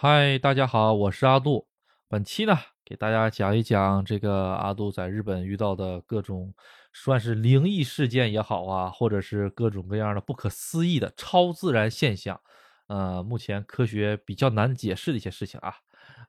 [0.00, 1.66] 嗨，大家好，我是阿杜。
[2.06, 6.54] 本期呢，给大家讲一讲这个阿杜在日本遇到的各种
[6.92, 12.40] 算是灵异事件也好啊，或者是各种各样的不可思议的超自然现象，
[12.86, 15.74] 呃，目前科学比较难解释的一些事情啊，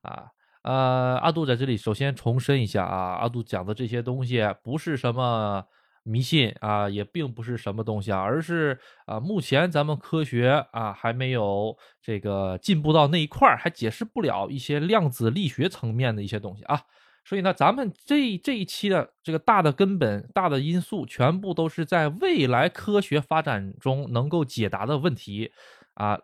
[0.02, 0.32] 啊，
[0.64, 5.64] 呃，阿杜在这里首先重申一下啊，阿杜讲的这些东西不是什么。
[6.10, 16.82] 迷信啊，也并不是什么东西啊，而是啊，目前咱们科学啊还没有这个进步到那一块儿，还解释不了一些量子力学层面的一些东西啊。
[17.24, 25.52] 所以呢，咱们这这一期的这个大的根本、大的因素，全部都是在未来科学发展中能够解答的问题
[25.94, 26.20] 啊。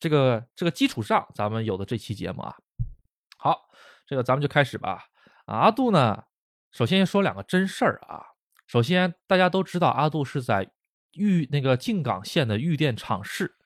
[0.00, 2.56] 这个这个基础上，咱们有的这期节目啊，
[3.38, 3.68] 好，
[4.04, 5.04] 这个咱们就开始吧。
[5.44, 6.24] 阿杜呢，
[6.72, 8.31] 首先说两个真事儿啊。
[8.72, 10.70] 首先，大家都知道阿杜是在
[11.12, 13.58] 玉那个静冈县的玉电厂市。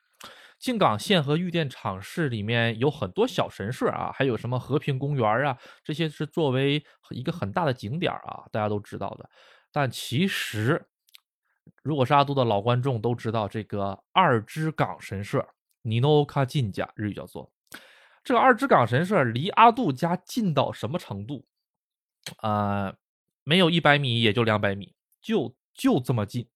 [0.59, 9.31] 静冈县和玉电厂市里面有很多小神社啊，还有什么和平公园啊，这些是作为一个很大的景点啊，大家都知道的。
[9.71, 10.89] 但其实，
[11.85, 15.49] 如果是阿杜的老观众都知道，这个二之冈神社，
[15.83, 17.53] 尼诺卡进家日语叫做
[18.25, 21.47] 这个二之冈神社，离阿杜家近到什么程度？
[22.39, 22.93] 啊，
[23.45, 24.96] 没有一百米，也就两百米。
[25.27, 26.47] 就就这么近，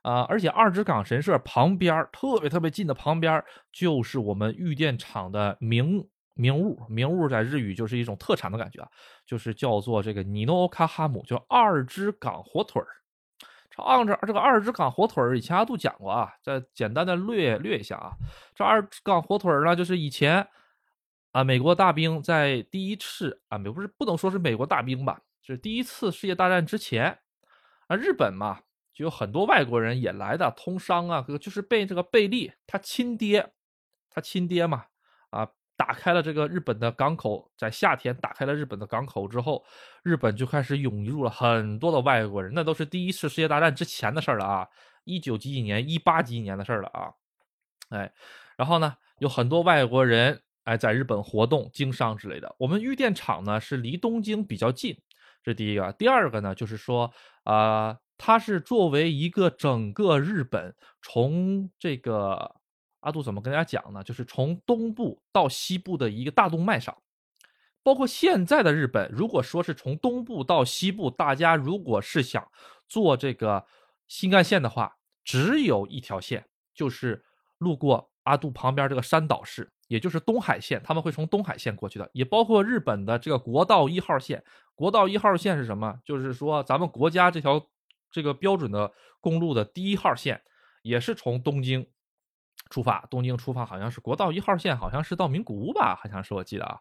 [0.00, 0.22] 啊！
[0.22, 6.80] 而且二之港神社旁边特别特别近的旁边，就是我们玉电厂的名名物。
[6.88, 8.88] 名物在日语就是一种特产的感觉啊，
[9.26, 12.88] 就是叫做这个尼诺卡哈姆，叫二之港火腿儿。
[13.68, 18.12] 这二这这个二之港火腿儿以前阿杜讲过啊，再简单的略略一下啊。
[18.54, 20.48] 这二之港火腿儿呢，就是以前
[21.32, 27.18] 啊，美国大兵在第一次啊，不是不能说是美国大兵吧，就是第一次世界大战之前。
[27.96, 28.60] 日本嘛，
[28.92, 33.52] 就有很多外国人也来的通商啊，就是被这个贝利他亲爹，
[34.10, 34.84] 他亲爹嘛，
[35.30, 39.64] 啊，打开了这个日本的港口，在夏天打开了日本的港口之后，
[40.02, 44.68] 日本就开始涌入了很多的外国人，那都是第一次世界大战之前的事儿了啊，
[45.04, 47.12] 一九几几年、一八几几年的事儿了啊，
[47.88, 48.12] 哎，
[48.56, 52.54] 然后呢，有很多外国人哎在日本活动、经商之类的。
[52.58, 54.96] 我们玉电厂呢是离东京比较近。
[55.42, 57.12] 这第一个，第二个呢，就是说，
[57.44, 62.56] 啊，它是作为一个整个日本从这个
[63.00, 64.04] 阿杜怎么跟大家讲呢？
[64.04, 66.96] 就是从东部到西部的一个大动脉上，
[67.82, 72.46] 包括现在的日本，如果说是从东部到西部，大家如果是想
[72.86, 73.66] 做这个
[74.06, 77.24] 新干线的话，只有一条线，就是
[77.58, 79.70] 路过阿杜旁边这个山岛市。
[79.88, 84.42] 也就是东海线，他们会从东海线过去的，也包括日本的这个国道一号线。
[84.74, 85.98] 国道一号线是什么？
[86.02, 87.62] 就是说咱们国家这条
[88.10, 88.90] 这个标准的
[89.20, 90.40] 公路的第一号线，
[90.80, 91.86] 也是从东京
[92.70, 93.04] 出发。
[93.10, 95.94] 东京出发好像是国道一号线，好像是到名古屋吧？
[95.94, 96.78] 好像是我记得啊，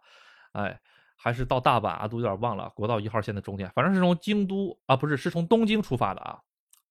[0.53, 0.79] 哎，
[1.17, 2.07] 还是到大阪阿？
[2.07, 2.69] 都有点忘了。
[2.69, 6.39] 国道一号线的终点，反正是从京都啊，不是，是从东京出发的啊。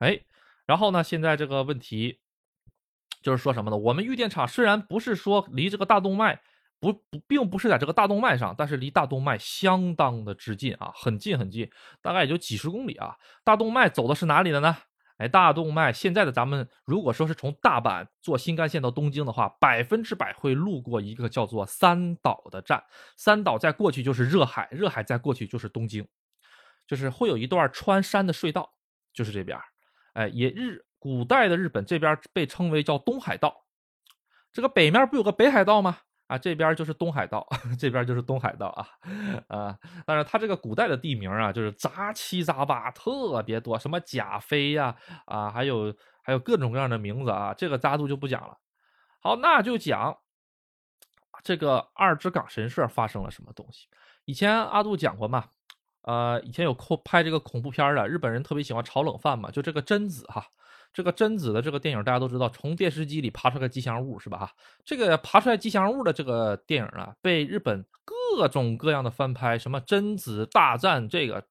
[0.00, 0.20] 哎，
[0.66, 2.20] 然后呢，现在这个问题。
[3.22, 3.76] 就是说什么呢？
[3.76, 6.40] 我们玉电厂虽然不是说离这个大动脉
[6.78, 11.70] 不不，并不是在这个大动脉上，但是离大动脉相当的之近啊，很近很近，
[12.00, 13.16] 大概也就几十公里啊。
[13.44, 14.76] 大动脉走的是哪里的呢？
[15.18, 22.82] 哎，大动脉现在的咱们如果说是从大阪坐新干线到东京的话，百分之百会路过一个叫做三岛的站，
[23.18, 26.08] 三岛再过去就是热海，热海再过去就是东京，
[26.86, 28.72] 就是会有一段穿山的隧道，
[29.12, 29.58] 就是这边，
[30.14, 30.86] 哎，也日。
[31.00, 33.64] 古代的日本这边被称为叫东海道，
[34.52, 35.98] 这个北面不有个北海道吗？
[36.26, 37.44] 啊，这边就是东海道，
[37.76, 38.86] 这边就是东海道啊，
[39.48, 44.94] 啊，但是它这个古代的地名啊，就是杂七杂八，特别多，什么甲飞呀，
[45.24, 48.58] 啊，还有还有各种各样的名字啊，这个扎度就不讲了。
[49.20, 50.16] 好，那就讲
[51.42, 53.88] 这个二之港神社发生了什么东西。
[54.26, 55.46] 以前阿杜讲过嘛。
[56.02, 60.46] 呃，以前有恐拍这个恐怖片的日本人特别喜欢炒冷饭嘛，就这个贞子哈，
[60.92, 64.52] 这个贞子的这个电影大家都知道，从电视机里爬出来吉祥物是吧哈？
[64.84, 71.46] 这个爬出来吉祥物的这个电影啊，被日本各种各样的翻拍，什么贞子大战这个。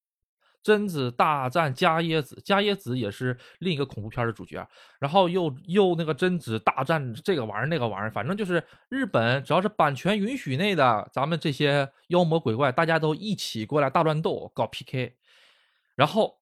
[0.61, 4.67] 贞子大战伽椰子，伽椰子也是另一个恐怖片的主角。
[4.99, 15.15] 然后又又那个贞子大战这个玩意儿那个玩意儿，反正就是日本只要是版权允许内的，咱们这些妖魔鬼怪大家都一起过来大乱斗搞 PK。
[15.95, 16.37] 然后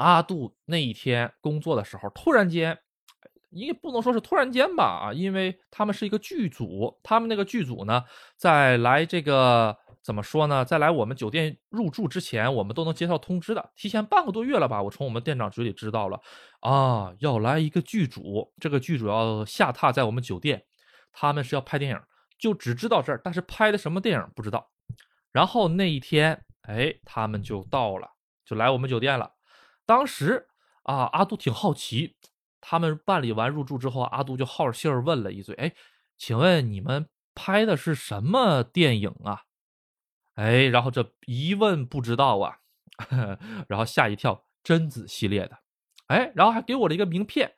[0.00, 2.78] 阿杜那一天工作的时候，突然间，
[3.50, 8.04] 也不能说是突然间吧啊，因为他们是一个剧组，他们那个剧组呢
[8.36, 9.76] 在来这个。
[10.02, 10.64] 怎么说呢？
[10.64, 13.70] 在来我们酒店入住之前，我们都能接到通知的。
[13.76, 14.82] 提前半个多月了吧？
[14.82, 16.18] 我从我们店长嘴里知道了，
[16.60, 20.64] 啊，要来一个剧组，这个剧组要下榻在我们酒店，
[21.12, 22.00] 他们是要拍电影，
[22.38, 24.70] 就只知道这儿，但是拍的什么电影不知道。
[25.32, 28.08] 然后那一天，哎，他们就到了，
[28.46, 29.30] 就来我们酒店了。
[29.90, 30.46] 当时
[30.84, 32.14] 啊，阿杜挺好奇，
[32.60, 35.74] 他们办理完入住之后，阿杜就好着信儿问了一嘴：“哎，
[36.16, 39.42] 请问你们拍的是什么电影啊？”
[40.38, 42.58] 哎，然后这一问不知道啊，
[43.66, 45.58] 然后吓一跳，贞子系列的，
[46.06, 47.52] 哎，然后还给我了一个名片。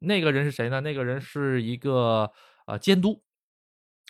[0.00, 0.82] 那个人是谁呢？
[0.82, 2.30] 那个人是一个
[2.66, 3.24] 呃监督。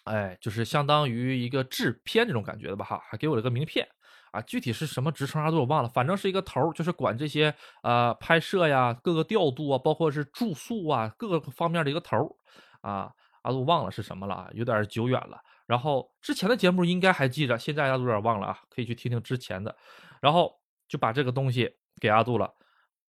[0.02, 3.88] 哎，就是相当于一个制片这种感觉的吧，哈，还给我了个名片
[4.32, 12.36] 啊，具体是什么职称啊，都我忘了，反正是一个头就是管这些呃拍摄呀、各个调度啊，包括是住宿啊各个方面的一个头
[12.80, 15.40] 啊，阿杜忘了是什么了，有点久远了。
[15.66, 19.76] 然后之前的节目应该还记着，现在阿杜有点忘了啊，可以去听听之前的。
[20.20, 20.52] 然后
[20.88, 21.70] 就把这个东西
[22.00, 22.52] 给阿杜了，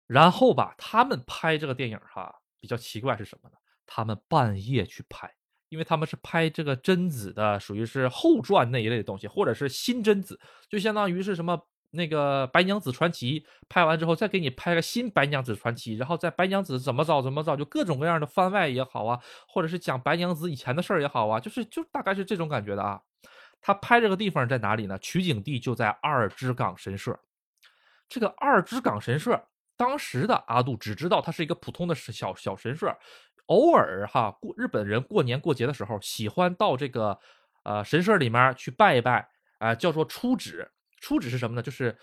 [0.08, 3.56] 然后吧，他们拍这个电影哈，比较奇怪是什么呢？
[3.86, 5.34] 他们半夜去拍。
[5.70, 10.40] 因为他们是拍这个贞子的，属于是后传那一类的东西，或者是新贞子，
[10.70, 11.60] 就相当于是什么
[11.92, 23.02] 那个白娘子传奇，拍完之后再给你拍个新白娘子传奇，然后在白娘子怎么着怎么着，就各种各样的番外也好啊，或者是讲白娘子以前的事儿也好啊，就是就大概是这种感觉的啊。
[23.62, 24.98] 他拍这个地方在哪里呢？
[25.00, 27.20] 取景地就在二之港神社。
[28.08, 29.40] 这个二之港神社，
[29.76, 32.98] 当时的阿杜只知道它是一个普通的小小神社。
[33.50, 37.20] 偶尔哈过日本人过年过节的时候，喜欢到这个
[37.64, 40.72] 呃神社里面去拜一拜啊，叫做出旨。
[41.02, 41.62] 出旨是什么呢？
[41.62, 41.98] 就是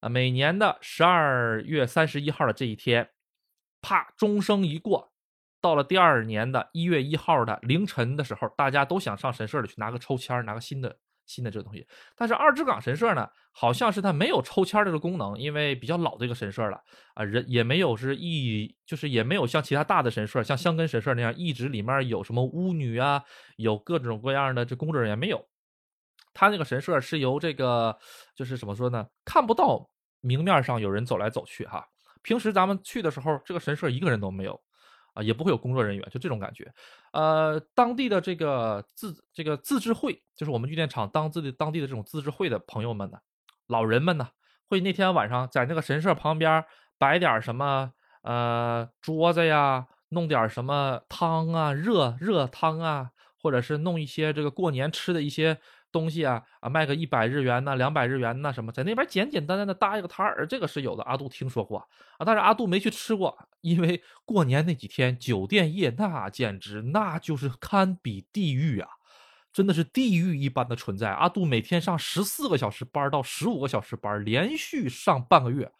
[0.00, 3.10] 啊每年的十二月三十一号的这一天，
[3.80, 5.12] 啪钟声一过，
[5.60, 10.98] 到了第二年的一月一号的凌晨的时候，大家都想上神社里去拿个抽签，拿个新的。
[11.30, 11.86] 新的这个东西，
[12.16, 16.82] 但是二之港神社呢，好像是它没有抽签这个功能，因为比较老的一个神社了。
[17.14, 23.22] 啊，人也没有是一，就是也没有像其他大的神社，像香根神社那样一直里面有什么巫女啊，
[23.56, 25.46] 有各种各样的这工作人员没有，
[26.34, 27.96] 他那个神社是由这个
[28.34, 29.88] 就是怎么说呢，看不到
[30.20, 31.86] 明面上有人走来走去哈，
[32.22, 34.60] 平时咱们去的时候，这个神社一个人都没有。
[35.14, 36.72] 啊，也不会有工作人员，就这种感觉。
[37.12, 43.18] 呃，当地的这个自这个自治会，就是我们玉电厂当自的当地的这种自治会的朋友们呢，
[43.66, 44.28] 老人们呢，
[44.68, 46.64] 会那天晚上在那个神社旁边
[46.98, 47.92] 摆点什么
[48.22, 53.10] 呃桌子呀，弄点什么汤啊，热热汤啊，
[53.42, 55.58] 或者是弄一些这个过年吃的一些。
[55.92, 61.02] 东西啊啊，卖个一百日元呐，两百日元呐，什么在那边简简单单的搭一个摊儿，这个是有的。
[61.04, 61.78] 阿杜听说过
[62.18, 68.88] 啊，但是阿杜没去吃过，因为过年那几天酒店业那简直那就是堪比地狱啊，
[69.52, 71.10] 真的是地狱一般的存在。
[71.10, 75.70] 阿杜每天上十四个小时班到十五个小时班，连续上半个月。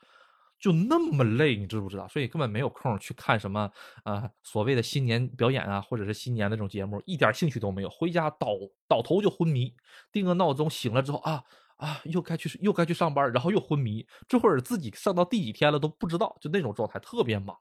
[0.60, 2.06] 就那么累，你知不知道？
[2.06, 3.70] 所以根本没有空去看什么
[4.04, 7.88] 呃所谓的新年表演啊，或者是新年那种节目，一点兴趣都没有。
[7.88, 8.48] 回家倒
[8.86, 9.74] 倒头就昏迷，
[10.12, 11.42] 定个闹钟，醒了之后啊
[11.76, 17.56] 啊，又该去又该去上班，然后又昏迷，这会儿自己上到第几天了都不知道，就那种状态，特别忙。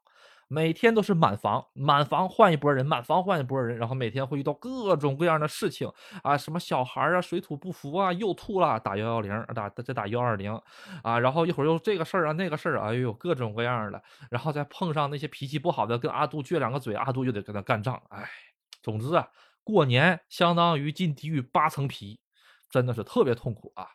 [0.51, 5.87] 每天都是满房，满房换一波人，满房换一波人，然后每天会遇到各种各样的事情
[6.23, 10.59] 啊，什么小孩啊，水土不服啊，又吐了，打幺幺零，打再打幺二零，
[11.03, 14.01] 啊，然后一会儿又这个事儿啊，那个事儿，哎呦，各种各样的，
[14.31, 18.27] 然后再碰上那些脾气不好的，跟阿杜撅两个嘴，阿杜又得跟他干仗，哎，
[18.81, 19.27] 总之啊，
[19.63, 22.19] 过年相当于进地狱八层皮，
[22.71, 23.87] 真的是特别痛苦啊。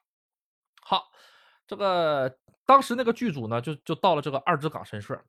[0.81, 1.03] 好，
[1.67, 2.33] 这个
[2.65, 5.21] 当时那个剧组呢，就就到了这个二之港神社。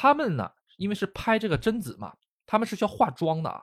[0.00, 2.14] 他们呢，因为是拍这个贞子嘛，
[2.46, 3.62] 他们是需要化妆的啊。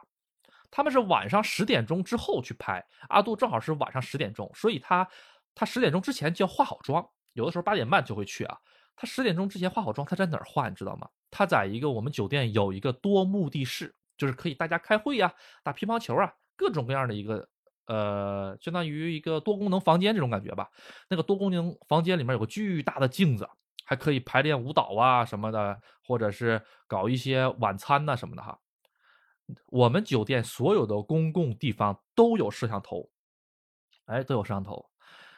[0.70, 5.08] 他们是晚上十点钟之后去拍，阿杜正好是晚上十点钟，所以他
[5.56, 7.03] 他十点钟之前就要化好妆。
[7.34, 8.56] 有的时候八点半就会去啊。
[8.96, 11.10] 他十点钟之前化好妆，他在哪儿化你知道吗？
[11.32, 17.50] 他在一个我们酒店有一个多目的室，就是可以大家开会呀、打乒乓球啊，各种各样的一个
[17.88, 20.70] 呃，相当于一个多功能房间这种感觉吧。
[21.10, 23.50] 那个多功能房间里面有个巨大的镜子。
[23.88, 28.60] 还可以排练舞蹈啊什么的，或者是搞一些晚餐呐什么的哈。
[29.67, 33.10] 我们酒店所有的公共地方都有摄像头，
[34.08, 34.89] 哎，都有摄像头。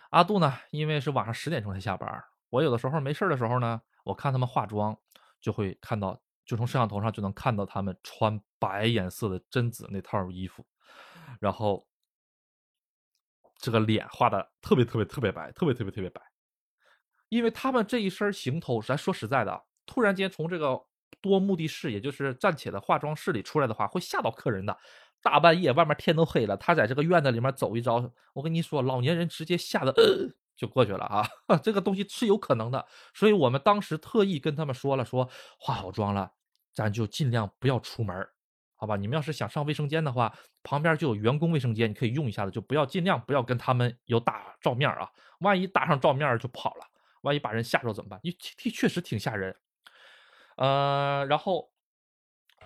[0.10, 4.98] 阿杜呢，因为是晚上十点钟才下班，我有的时候没事的时候呢，我看他们化妆，
[5.40, 10.66] 就会看到，就从摄像头上就能看到他们穿白颜色的贞子那套衣服，
[11.40, 11.88] 然后
[13.60, 16.20] 这个脸画的特别特别特别白，特别特别特别白。
[17.30, 20.80] 因为他们这一身行头，咱说实在的，突然间从这个
[21.22, 24.78] 多目的室，也就是暂且的化妆室里出来的话，会吓到客人的。
[25.22, 29.94] 大半夜，外面天都黑了，他在这个院子里面走一遭，我跟你说，老年人直接吓得
[30.56, 31.28] 就过去了啊！
[31.62, 36.32] 这个东西是有可能的，所以我们当时特意跟他们说了，说化好妆了，
[36.74, 38.28] 咱就尽量不要出门
[38.78, 38.96] 好吧？
[38.96, 40.34] 你们要是想上卫生间的话，
[40.64, 45.10] 旁边就有员工卫生间，你可以用一下子，就不要尽量不要跟他们有打照面啊，
[45.42, 46.86] 万一打上照面就跑了，
[47.22, 48.20] 万一把人吓着怎么办？
[48.24, 49.56] 你确确实挺吓人。
[50.58, 51.72] 呃，然后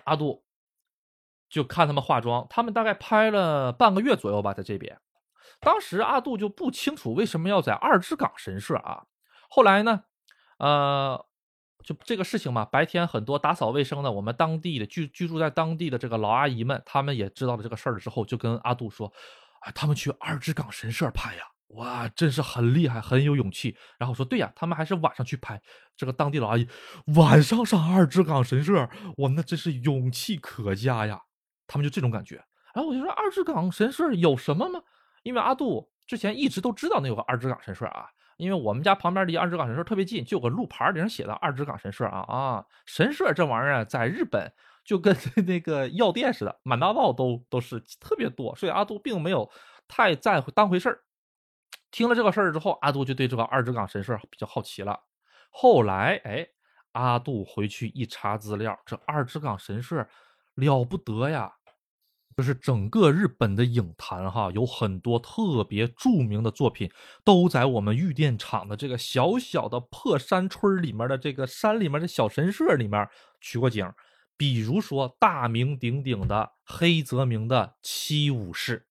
[0.04, 0.44] 阿杜
[1.48, 5.00] 就看他们化妆，他们大概拍了半个月左右吧，在这边。
[5.60, 9.06] 当时阿杜就不清楚为什么要在二之港神社啊。
[9.48, 10.04] 后来呢，
[10.58, 11.24] 呃，
[11.84, 19.12] 就这个事情嘛，白天很多打扫卫生的，我们当地的居居住在当地的这个老阿姨们，他们也知道了这个事儿了之后，就跟阿杜说，
[19.60, 21.44] 啊，他们去二之港神社拍呀。
[21.68, 23.76] 哇，真是很厉害，很有勇气。
[23.98, 25.60] 然后说，对呀，他们还是晚上去拍。
[25.96, 26.68] 这个当地老阿姨
[27.16, 31.20] 晚上上二之港神社，哇，那真是勇气可嘉呀。
[31.66, 32.36] 他们就这种感觉。
[32.74, 34.80] 然后我就说，二之港神社有什么吗？
[35.22, 38.06] 因为阿杜之前一直都知道那有个二之港神社啊，
[38.36, 42.64] 因为我们家旁边离二之港神社特别近，就有个路牌顶上写的二之港神社啊啊。
[42.84, 44.52] 神社这玩意儿在日本
[44.84, 45.16] 就跟
[45.46, 49.50] 那个药店似的，满大道都都是特别多，所以阿杜并没有
[49.88, 51.03] 太在乎当回事儿。
[51.94, 54.98] 听了这个事儿之后，阿杜就对这个二之港神社比较好奇了。
[55.48, 56.44] 后来，哎，
[56.90, 60.04] 阿杜回去一查资料，这二之港神社
[60.56, 61.52] 了不得呀！
[62.36, 66.90] 就是整个日本的影坛哈，有很多特别著名的作品
[67.22, 73.08] 都在我们玉电厂的这个小小的破山村里面的这个山里面的小神社里面
[73.40, 73.88] 取过景。
[74.36, 78.88] 比如说大名鼎鼎的黑泽明的七武士，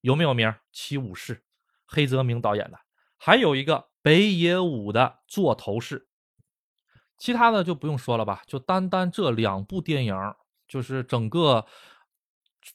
[0.00, 0.54] 有没有名？
[0.72, 1.42] 七武士。
[1.86, 2.78] 黑泽明导演的，
[3.18, 6.08] 还有一个北野武的座头市，
[7.18, 8.42] 其他的就不用说了吧。
[8.46, 10.14] 就单单这两部电影，
[10.66, 11.64] 就是整个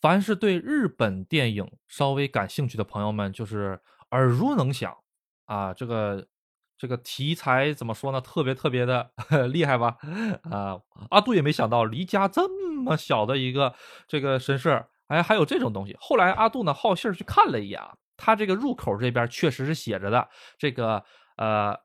[0.01, 3.80] 凡是对日本电影稍微感兴趣的朋友们，就是
[4.12, 4.96] 耳熟能详
[5.46, 5.74] 啊。
[5.74, 6.28] 这个
[6.78, 8.22] 这个题材怎么说呢？
[8.22, 9.12] 特别特别的
[9.51, 9.98] 厉害吧？
[10.50, 12.48] 啊，阿杜也没想到，离家这
[12.82, 13.75] 么小的一个
[14.08, 15.96] 这个神社，哎，还有这种东西。
[16.00, 17.82] 后来阿杜呢，好信儿去看了一眼。
[18.19, 21.03] 它这个入口这边确实是写着的，这个
[21.38, 21.75] 呃，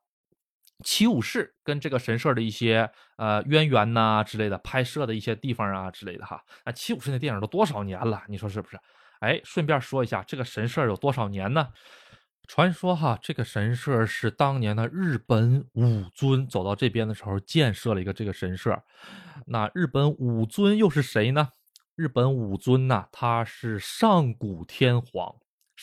[0.82, 6.42] 七武士跟这个神社的一些呃渊源呐之类的，拍摄的一些地方啊之类的哈。
[6.64, 8.22] 啊，七武士那电影都多少年了？
[8.28, 8.78] 你说是不是？
[9.20, 11.68] 哎，顺便说一下，这个神社有多少年呢？
[12.46, 18.82] 传说哈，这个神社是当年的日本武尊走到这边的时候建设了一个这个神社。
[19.46, 21.48] 那日本武尊又是谁呢？
[21.94, 25.36] 日本武尊呐，他是上古天皇。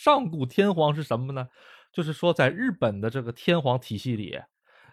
[0.03, 1.47] 上古天皇是什么呢？
[1.93, 4.35] 就是说，在日本的这个天皇体系里，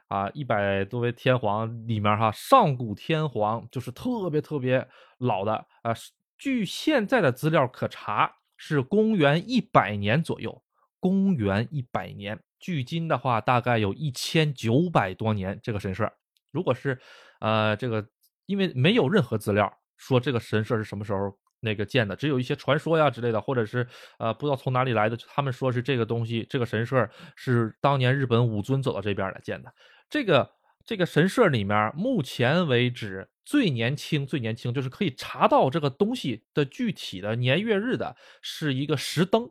[0.08, 4.86] 啊，一百多位天皇里面，哈，上古天皇就是特别特别
[5.16, 5.94] 老的啊。
[6.36, 10.62] 据现在的资料可查，是公元一百年左右。
[11.00, 15.58] 公元一百年，距今的话，大概有一千九百多年。
[15.62, 16.12] 这个神社，
[16.50, 17.00] 如果是，
[17.40, 18.06] 呃，这个，
[18.44, 21.38] 因为没有任何资料说这个神社是什么时候。
[21.60, 23.86] 那个建的，只有一些传说呀之类的，或者是
[24.18, 29.72] 呃不知道从哪里来的，他们说是这个东西，这个神社是当年日本武尊走到这边来建的。
[30.08, 30.50] 这个
[30.84, 39.50] 这个神社里面，目前为止最年轻最年轻，就是可以查到这个东西的具体的年月日的，是一个石灯，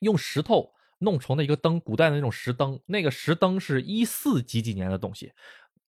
[0.00, 2.80] 用石头弄成的一个灯，古代的那种石灯。
[2.86, 5.32] 那个石灯是一四几几年的东西，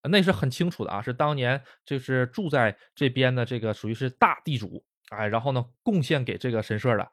[0.08, 4.84] 那是很清楚的啊，是当年就是住在这边的这个属于是大地主。
[5.10, 7.10] 哎，然后呢，贡献给这个神社的，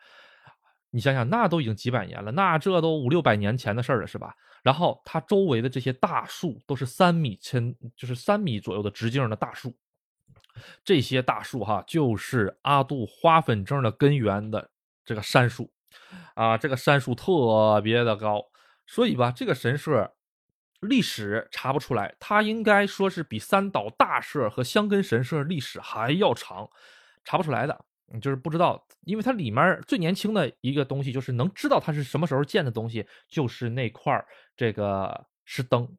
[0.92, 4.34] 你想想，那都已经几百年了，那这都五六百年前的事儿了，是吧？
[4.63, 9.75] 然后它周围的这些大树都是三米深，就是三米左右的直径的大树，
[10.84, 14.70] 这些大树哈，就是阿杜花粉症的根源的
[15.06, 15.72] 这个杉树，
[16.36, 18.44] 啊，这个杉树特别的高，
[18.86, 20.13] 所以吧，这个神社
[20.82, 26.70] 历史查不出来，它应该说是比三岛大社和香根神社历史还要长，
[27.24, 27.86] 查不出来的。
[28.14, 35.98] 你就是不知道，因为它里面最年轻的一个东西，就是能知道它是什么时候建的东西，就是那块这个石灯。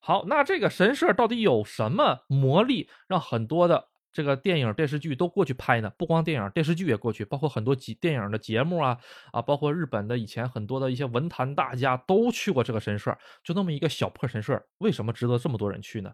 [0.00, 5.90] 好，那这个神社到底有什么魔力，让很多的这个电影电视剧都过去拍呢？
[5.98, 8.98] 不光电影电视剧也过去，包括很多节电影的节目啊
[9.32, 13.16] 啊，包括日本的以前很多的一些文坛大家都去过这个神社。
[13.42, 16.12] 就那么一个小破神社，为什么值得这么多人去呢？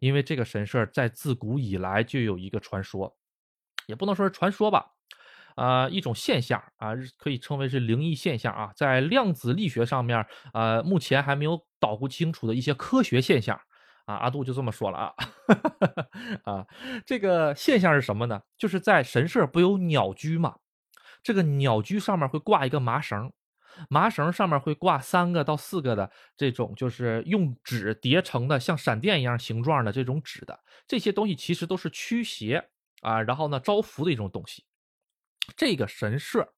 [0.00, 3.14] 因为这个神社在自古以来就有一个传说。
[3.88, 4.92] 也不能说是传说吧，
[5.56, 13.58] 啊，一种现象啊，可以称为是灵异现象啊，在量子力学上面，呃，目前还没有捣鼓清楚的一些科学现象
[14.04, 14.14] 啊。
[14.16, 15.14] 阿杜就这么说了啊，
[16.44, 16.66] 啊，
[17.06, 18.42] 这个现象是什么呢？
[18.58, 20.56] 就是在神社不有鸟居嘛，
[21.22, 23.32] 这个鸟居上面会挂一个麻绳，
[23.88, 32.68] 麻绳上面会挂三个到四个的这种就是用纸叠成的像闪电一样形状的这种纸的，这些东西其实都是驱邪。
[33.02, 34.64] 啊，然后呢招福的一种东西。
[35.56, 36.52] 这个神社，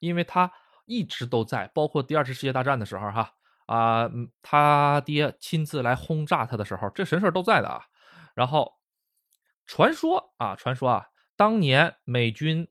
[0.00, 0.50] 因为他
[0.84, 3.32] 一直都在，包括第二次世界大战的时候，哈
[3.66, 4.10] 啊，
[4.42, 7.84] 他爹亲自来轰炸他的时候，这神社都在的啊。
[8.34, 8.72] 然后
[9.66, 11.06] 传说啊，传说啊，
[11.36, 12.68] 当年美军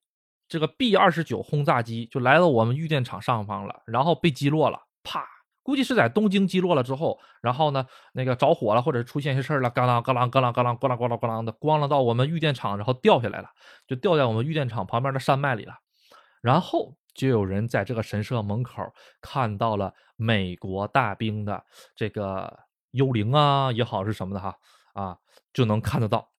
[0.47, 5.34] 这个 B 二十九轰炸机就来到我们玉电厂上方了，然后被击落了，啪。
[5.65, 13.49] 估计是在东京击落了之后，然后呢，那个着火了，或者出现一些事儿了，嘎啷嘎啷嘎啷嘎啷咣啷咣啷咣啷的，咣啷到我们玉电厂，然后掉下来了，
[13.87, 15.73] 就掉在我们玉电厂旁边的山脉里了。
[16.41, 22.59] 然后就有人在这个神社门口看到了美国大兵的这个
[22.91, 24.55] 幽灵啊，也好是什么的哈
[24.93, 25.17] 啊，
[25.51, 26.29] 就能看得到。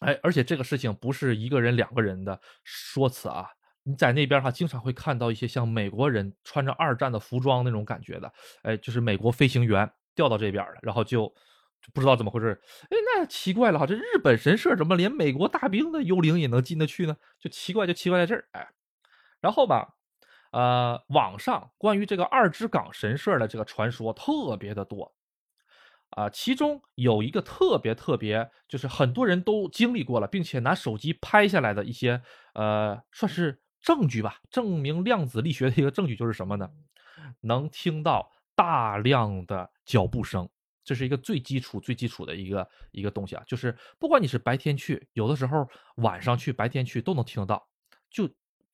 [0.00, 3.48] 哎，而且这个事情不是一个人、两个人的说辞啊。
[3.86, 11.26] 你在那边哈，经常会看到一些像美国人穿着二战的服装那种感觉的，哎，就是美国飞行员调到这边了，然后就
[11.82, 17.14] 就不知道怎么回事，哎，那奇怪了哈，这日本神社怎么连美国大兵的幽灵也能进得去呢？
[17.38, 18.70] 就奇怪，就奇怪在这儿，哎，
[19.42, 19.96] 然后吧，
[20.52, 25.14] 呃，网上关于这个二之港神社的这个传说特别的多，
[26.08, 32.22] 啊，其中有一个特别特别，就是很多人都经历过了，并且拿手机拍下来的一些，
[32.54, 33.60] 呃，算是。
[33.84, 36.70] 证据吧，证明量子力学的一个证据就是什么呢？
[37.42, 40.48] 能听到大量的脚步声，
[40.82, 43.44] 这是一个最基础、最基础的一个一个东西啊。
[43.46, 47.68] 就是不管你是白天去，有的时候晚上去，白天去都能听得到。
[48.08, 48.26] 就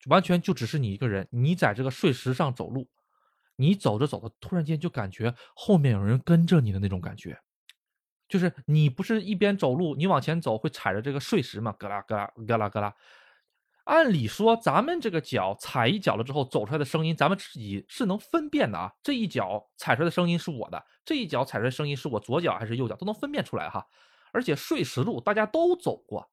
[0.05, 2.87] 完全就只是你一个人，你在这个碎石上走路，
[3.57, 7.37] 你走着走着，突然间就感觉后面有人跟着你的那种感觉。
[8.29, 11.75] 就是你不是一边走路，你往前走会踩着这个碎石吗？
[11.77, 12.95] 咯啦咯啦咯啦咯啦。
[13.85, 18.91] 按理说，咱们这个脚踩一脚了之后走出来的声音，咱们自己是能分辨的啊。
[19.01, 23.85] 这一脚踩出来的声音是我的，这一脚踩出来的声音是我左脚还是右脚，都能分辨出来哈。
[24.31, 26.29] 而且碎石路大家都走过，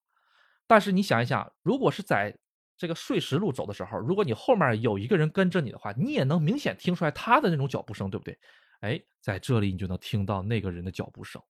[0.66, 2.36] 但是你想一想，如果是在
[2.76, 8.38] 这个碎石路走的时候，如果你后面有一个人跟着你的话，你也能明显听出来他的那种脚步声，对不对？
[8.80, 11.42] 哎，在这里你就能听到那个人的脚步声。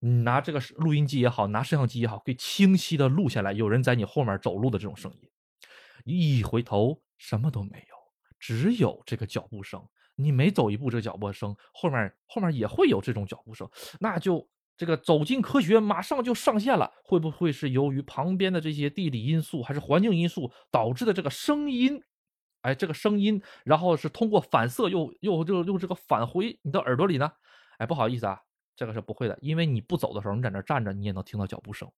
[0.00, 5.28] 你拿这个录音机也好，拿摄像机也好，可以清晰的录下来有人在你后面走路的这种声音。
[6.04, 7.96] 一回头什么都没有，
[8.38, 9.84] 只有这个脚步声。
[10.14, 13.68] 你每走一步，这个脚步声后面后面也会有这种脚步声。
[14.00, 16.92] 那就这个走进科学马上就上线了。
[17.04, 22.02] 会不会是由于旁边的这些地理因素还是环境因素导致的这个声音？
[22.62, 27.30] 哎，这个声音，然后是通过反射又又就又这个返回你的耳朵里呢？
[27.78, 28.40] 哎，不好意思啊。
[28.78, 31.90] 这个是不会的，因为你不走的时候，你在那站着，你也能听到脚步声。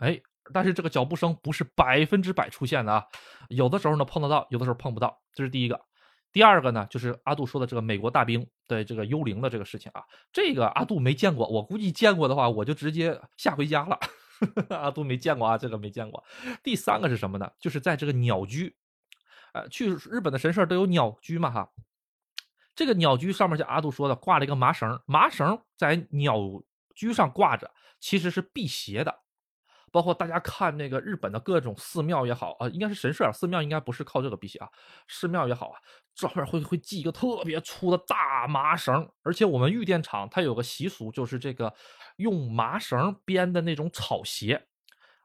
[0.00, 0.20] 哎，
[0.52, 3.06] 但是这个脚步声不是百分之百出现的啊，
[3.48, 5.22] 有的时候呢碰得到，有的时候碰不到。
[5.32, 5.80] 这是第一个。
[6.32, 13.96] 第二个呢，就是阿杜说的这个美国大兵的这个幽灵的这个事情啊，这个阿杜没见过，我估计见过的话，我就直接下回家了。
[14.76, 16.24] 阿杜没见过啊，这个没见过。
[16.64, 17.48] 第三个是什么呢？
[17.60, 18.74] 就是在这个鸟居，
[19.52, 21.70] 呃，去日本的神社都有鸟居嘛，哈。
[22.78, 26.36] 这个鸟居上面，像阿杜说的，挂了一个麻绳，麻绳在鸟
[26.94, 29.12] 居上挂着，其实是辟邪的。
[29.90, 34.68] 包括大家看那个日本的各种寺庙也好啊，应该是神社，寺庙应该不是靠这个辟邪啊。
[35.08, 35.80] 寺庙也好啊，
[36.14, 41.74] 专门会会系一个特别粗的大麻绳，而且我们玉电厂它有个习俗，就是这个
[42.18, 44.68] 用麻绳编的那种草鞋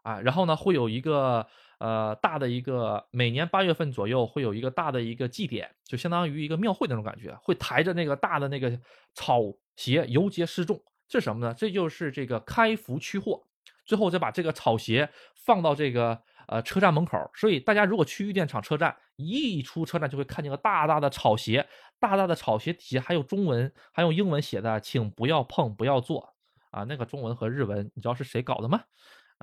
[0.01, 1.47] 啊，然后呢会有一个。
[1.79, 8.79] 呃，大的一个每年八月份左右会有一个大的一个祭典，就相当于一个庙会那种感觉，会抬着那个大的那个
[9.13, 9.41] 草
[9.75, 10.81] 鞋游街示众。
[11.07, 11.53] 这什么呢？
[11.53, 13.43] 这就是这个开福驱祸，
[13.86, 17.29] 最后再把这个草鞋放到这个呃车站门口。
[17.36, 21.67] 所以大家如果去玉电厂车站，一出车站就会看见个大大的草鞋，
[21.99, 26.33] 大大的草鞋底下还有中文，还有英文写的，请不要碰，不要坐
[26.71, 26.83] 啊。
[26.86, 28.81] 那个中文和日文，你知道是谁搞的吗？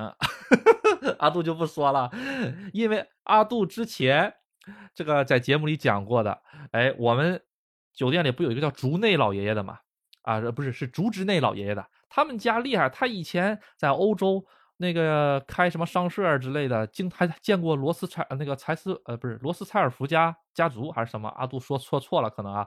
[0.00, 0.16] 啊，
[1.20, 2.10] 阿杜就不说了，
[2.72, 4.32] 因为阿杜之前
[4.94, 6.40] 这个在节目里讲过的。
[6.72, 7.42] 哎，我们
[7.92, 9.78] 酒店里不有一个叫竹内老爷爷的吗？
[10.22, 11.86] 啊，不是，是竹之内老爷爷的。
[12.08, 14.42] 他们家厉害，他以前在欧洲
[14.78, 21.28] 那个开什么商社之类的，经还见过罗斯柴那个柴斯呃，不是罗斯柴尔福家家族还是什么？
[21.30, 22.66] 阿杜说说错了，可能啊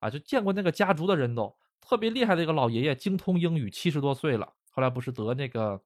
[0.00, 5.82] 啊，就见过那个家族的人都特别厉害的一个老爷爷，精通英语，七十多岁了，后来不是得那个。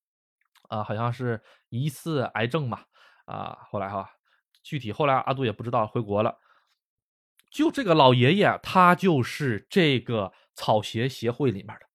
[0.74, 2.84] 啊，好像是疑似癌症嘛，
[3.26, 4.10] 啊，后来哈，
[4.64, 6.37] 具体后来阿杜也不知道，回国了。
[7.48, 11.87] 就这个老爷爷，他就是这个草鞋协会里面的，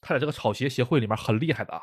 [0.00, 1.82] 他在这个草鞋协会里面很厉害的啊。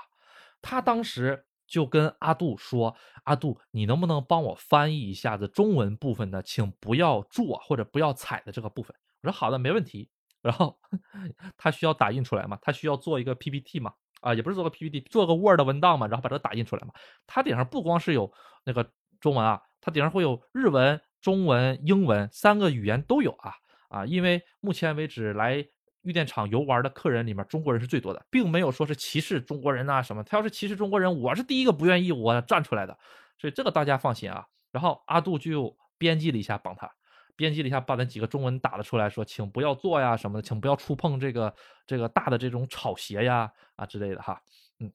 [0.60, 10.10] 他当时就跟阿杜说：“阿杜，你能不能帮我翻译一下子中文部分的，请不要做或者不要踩的这个部分？”我说：“好的，没问题。”
[10.41, 10.80] 然后
[11.56, 13.93] 他需要打印出来嘛，他需要做一个 PPT 嘛。
[14.24, 16.94] 啊，也不是做个 PPT，做个 Word 文档嘛，然后把这个打印出来嘛。
[17.28, 18.32] 它顶上不光是有
[18.64, 23.54] 那个中文啊，它顶上会有日文、中文、英文三个语言都有啊
[23.90, 25.64] 啊，因为目前为止来
[26.04, 30.24] 玉电厂游玩的客人里面，中国人是最多的，并没有说是歧视中国人呐什么。
[30.24, 32.98] 他要是歧视中国人，我是第一个不愿意我站出来的，
[33.38, 34.46] 所以这个大家放心啊。
[34.72, 36.90] 然后阿杜就编辑了一下帮他。
[37.36, 41.54] 编辑了一下，把那几个中文打了出来，说请不要做呀什么的，请不要触碰这个
[41.86, 44.41] 这个大的这种草鞋呀啊之类的哈，
[44.80, 44.91] 嗯，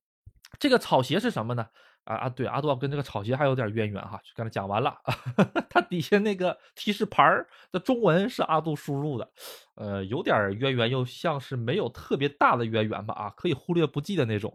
[0.59, 1.69] 这个草鞋是什么呢？
[2.05, 4.97] 啊啊，对，阿杜跟这个草鞋还有点渊源哈，就刚才讲完了，
[5.69, 7.23] 他底下那个提示牌
[7.71, 9.31] 的中文是阿杜输入的，
[9.75, 14.51] 呃，有点渊源，又像是没有特别大的渊源吧啊，可以忽略不计的那种。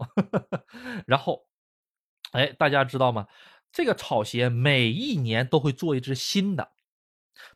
[1.05, 1.45] 然后，
[2.31, 3.27] 哎，大家知道吗？
[3.71, 6.71] 这个草鞋每一年都会做一只新的。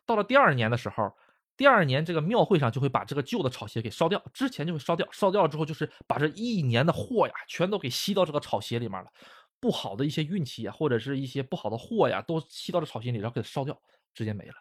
[0.08, 1.14] 到了第二年的时候，
[1.54, 9.10] 第二年这个庙会上就会把这个旧的草鞋给烧掉，之前就会烧掉，烧掉了之后就是把这一年的货呀，全都给吸到这个草鞋里面了，
[9.60, 13.78] 不好的一些运气啊，或者是一些不好的货呀，都吸到这草鞋里，然后给它烧掉，
[14.14, 14.54] 直接没了。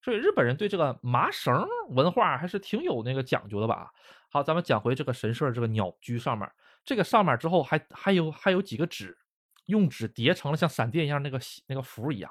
[0.00, 3.90] 所以日本人对这个麻绳文化还是挺有那个讲究的吧？
[4.30, 6.50] 好，咱们讲回这个神社这个鸟居上面，
[6.82, 9.16] 这个上面之后还还有还有几个纸，
[9.66, 12.30] 用纸叠成了像闪电一样那个那个符一样，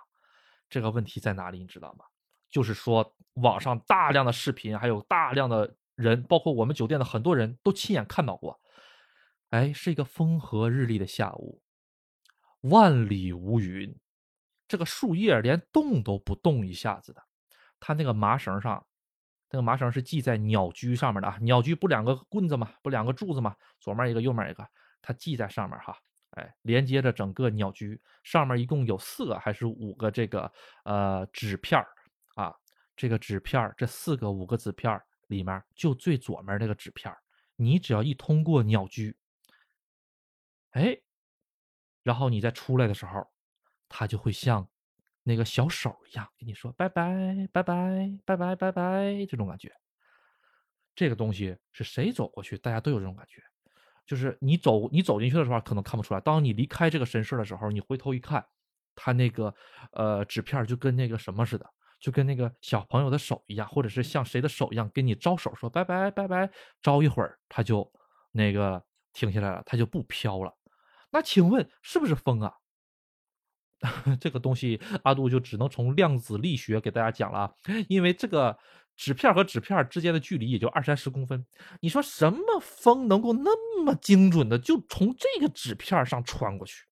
[0.69, 1.59] 这个问题在哪里？
[1.59, 2.05] 你知道吗？
[2.53, 8.61] 就是说，网上大量的视频，还有大量的人，包括我们酒店的很多人都亲眼看到过。
[9.49, 11.63] 哎，是一个风和日丽的下午，
[12.61, 13.99] 万里无云，
[14.67, 17.23] 这个树叶连动都不动一下子的。
[17.79, 18.85] 它那个麻绳上，
[19.49, 21.35] 那个麻绳是系在鸟居上面的啊。
[21.41, 22.71] 鸟居不两个棍子吗？
[22.83, 23.55] 不两个柱子吗？
[23.79, 24.63] 左面一个，右面一个，
[25.01, 25.97] 它系在上面哈。
[26.31, 30.51] 哎，连接着整个鸟居，上面一共有四个还是五个这个
[30.83, 31.87] 呃纸片儿。
[32.95, 37.13] 这个纸片这四个五个纸片里面，就最左面那个纸片
[37.55, 39.15] 你只要一通过鸟居，
[40.71, 40.97] 哎，
[42.03, 43.25] 然后你再出来的时候，
[43.87, 44.67] 它就会像
[45.23, 49.73] 那个小手一样跟你说拜拜拜拜拜拜拜拜这种感觉。
[50.95, 53.41] 这个东西是谁走过去，大家都有这种感觉，
[54.05, 58.45] 就是你走你走进去的时候可能看不出来，当你离开这个神社的时候，你回头一看，
[58.93, 59.55] 它那个
[59.93, 61.72] 呃纸片就跟那个什么似的。
[62.03, 67.89] 就跟那个小朋友的手一样，或者是像谁的手一样，跟你招手说拜拜拜拜，招一会儿他就
[68.33, 70.53] 那个停下来了，他就不飘了。
[71.11, 72.53] 那请问是不是风啊？
[74.19, 77.55] 这个东西阿杜就只能从量子力学给大家讲了，
[77.87, 78.57] 因为这个
[78.97, 81.45] 纸片和纸片之间的距离也就二三十公分，
[81.79, 86.85] 你说什么风能够那么精准的就从这个纸片上穿过去？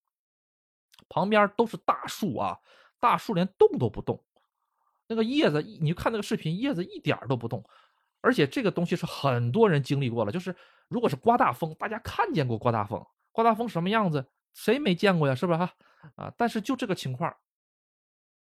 [1.10, 2.56] 旁边都是大树啊，
[2.98, 4.24] 大树连动都不动。
[5.12, 7.62] 那个叶子，你就看那个视频，叶子一点都不动，
[8.22, 10.32] 而且这个东西是很多人经历过了。
[10.32, 10.56] 就是
[10.88, 15.34] 如果是刮大风，大家看见过刮大风，刮大风什么样子，谁没见过呀？
[15.34, 15.70] 是不是哈？
[16.16, 17.36] 啊，但是就这个情况，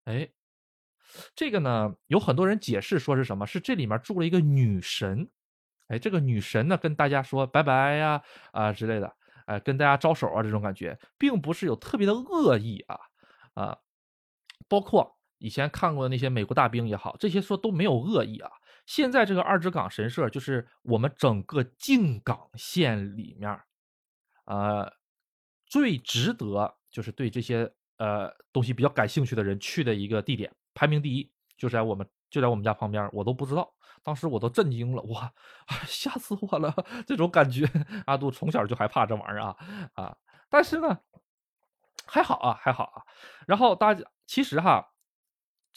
[0.05, 0.29] 哎，
[1.35, 3.47] 这个呢，有很多人解释说是什么？
[3.47, 5.27] 是这里面住了一个女神，
[5.87, 9.11] 哎，这个女神呢跟大家说拜拜呀啊之类的，
[9.47, 12.99] 哎，跟大家招手啊这种感觉，并不是有特别的恶意啊
[13.55, 13.77] 啊，
[14.67, 15.18] 包括。
[15.39, 18.51] 以前看过的那些美国大兵也好，这些说都没有恶意啊。
[18.85, 23.59] 现在这个二之港神社就是我们整个静冈县里面，
[24.45, 24.91] 呃，
[25.65, 33.71] 最值得就是对这些呃东西比较感兴趣的人去的一个地点，排名第一，就在我们就在我们家旁边，我都不知道，
[34.01, 35.31] 当时我都震惊了，哇，
[35.85, 36.73] 吓死我了，
[37.05, 37.69] 这种感觉。
[38.07, 39.55] 阿杜从小就害怕这玩意儿啊
[39.93, 40.17] 啊，
[40.49, 40.99] 但是呢，
[42.07, 43.03] 还好啊，还好啊。
[43.45, 44.93] 然后大家其实哈。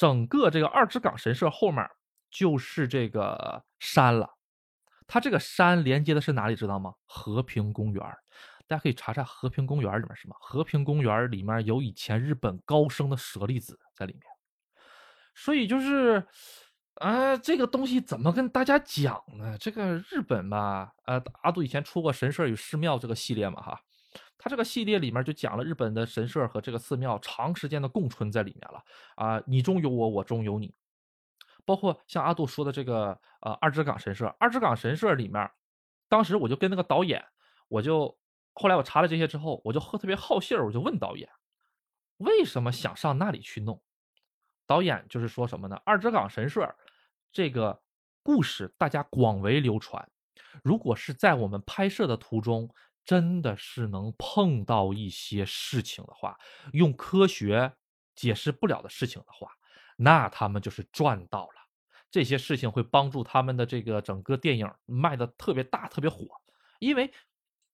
[0.02, 1.88] 整个这个二之港神社后面
[2.28, 4.28] 就是这个山了，
[5.06, 6.56] 它这个山连接的是哪里？
[6.56, 6.92] 知道吗？
[7.06, 8.02] 和平公园，
[8.66, 10.34] 大家可以查查和平公园里面什么。
[10.40, 14.22] 和平公园里面有以前日本高升的舍利子在里面，
[15.36, 16.26] 所以就是，
[16.94, 19.56] 啊，这个东西怎么跟大家讲呢？
[19.56, 23.80] 这个日本吧，呃，阿杜以前出过神社与寺庙这个系列嘛，哈。
[24.44, 30.74] 它这个系列里面就讲了日本的神社和这个寺庙长时间的共存在里面了啊，你中有我，我中有你。
[31.64, 35.48] 包括像阿杜说的这个呃二之港神社，二之港神社里面，
[36.08, 37.24] 当时我就跟那个导演，
[37.68, 38.18] 我就
[38.54, 41.30] 后来我查了这些之后，我就特别好信儿，我就问导演，
[42.16, 43.80] 为什么想上那里去弄？
[44.66, 45.80] 导演就是说什么呢？
[45.84, 46.68] 二之港神社
[47.30, 47.80] 这个
[48.24, 50.04] 故事大家广为流传，
[50.64, 52.68] 如果是在我们拍摄的途中。
[53.04, 56.38] 真的是能碰到一些事情的话，
[56.72, 57.72] 用科学
[58.14, 59.48] 解释不了的事情的话，
[59.96, 61.54] 那他们就是赚到了。
[62.10, 66.26] 这些事情会帮助他们的这个整个电影卖的特别大、特别火。
[66.78, 67.10] 因为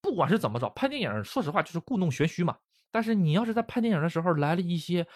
[0.01, 2.57] 不管是怎么着，拍电影，说实话就是故弄玄虚嘛。
[2.91, 5.07] 但是你要是在拍电影的时候来了一些，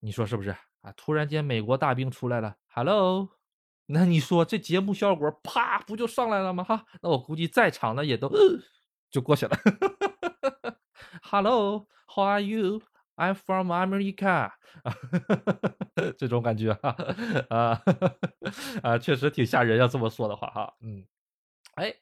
[0.00, 0.50] 你说是不是
[0.80, 0.92] 啊？
[0.96, 3.28] 突然间美国大兵出来了，Hello，
[3.86, 6.64] 那你说这节目效果啪不就上来了吗？
[6.64, 8.28] 哈，那我估计在场的也都
[9.10, 9.56] 就过去了。
[11.22, 14.52] Hello，How are you？I'm from America。
[16.16, 16.96] 这种感觉啊
[17.48, 17.82] 啊
[18.82, 19.78] 啊，确实挺吓人。
[19.78, 21.04] 要这么说的话哈，嗯，
[21.74, 21.94] 哎。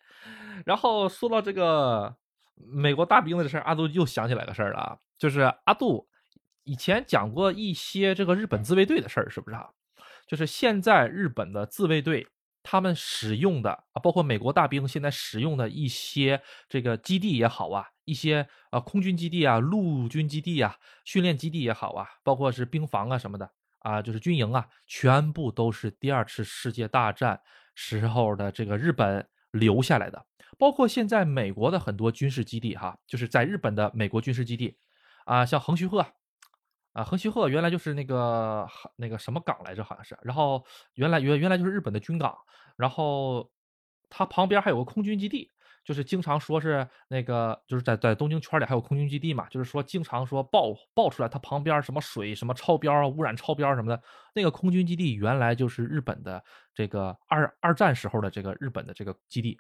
[0.67, 2.17] 然后说到这个
[2.57, 6.09] 美国大兵的事儿，阿杜又想起来个事儿了啊，就是阿杜
[6.65, 9.69] 以前讲过一些这个日本自卫队的事儿，是不是啊？
[10.27, 12.27] 就是现在日本的自卫队
[12.63, 27.41] 他们使用的啊，包括美国大兵现在使用的一些这个基地也好啊，一些啊空军基地啊、陆军基地啊、训练基地也好啊，包括是兵房啊什么的啊，就是军营啊，全部都是第二次世界大战
[27.75, 30.27] 时候的这个日本留下来的。
[30.59, 34.77] 包括现在美国的很多军事基地，哈，就是在日本的美国军事基地，
[35.25, 36.05] 啊，像横须贺，
[36.99, 42.37] 啊，横须贺原来就是那个那个什么港来着，好像是，然后原来原原来就是日本的军港，
[42.77, 43.49] 然后
[44.11, 45.49] 它旁边还有个空军基地，
[45.85, 54.03] 就是经常说是那个就是在在东京圈里还有空军基地嘛，就是说经常说爆爆出来它旁边什么水什么超标啊，污染超标什么的，
[54.35, 56.43] 那个空军基地原来就是日本的
[56.75, 59.57] 这个二二战时候的这个日本的这个基地。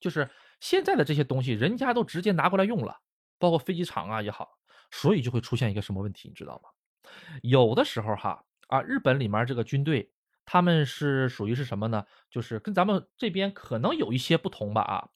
[0.00, 0.28] 就是
[0.58, 2.96] 现在的这些东西，人家都直接拿过来用了，
[3.38, 4.48] 包括飞机场啊也好，
[4.92, 6.70] 所以就会出现一个什么问题，你知道吗？
[7.42, 10.12] 有的时候哈啊，日本里面这个军队，
[10.44, 12.06] 他们是属于是什么呢？
[12.30, 15.08] 就是跟咱们这边可能有一些不同吧啊。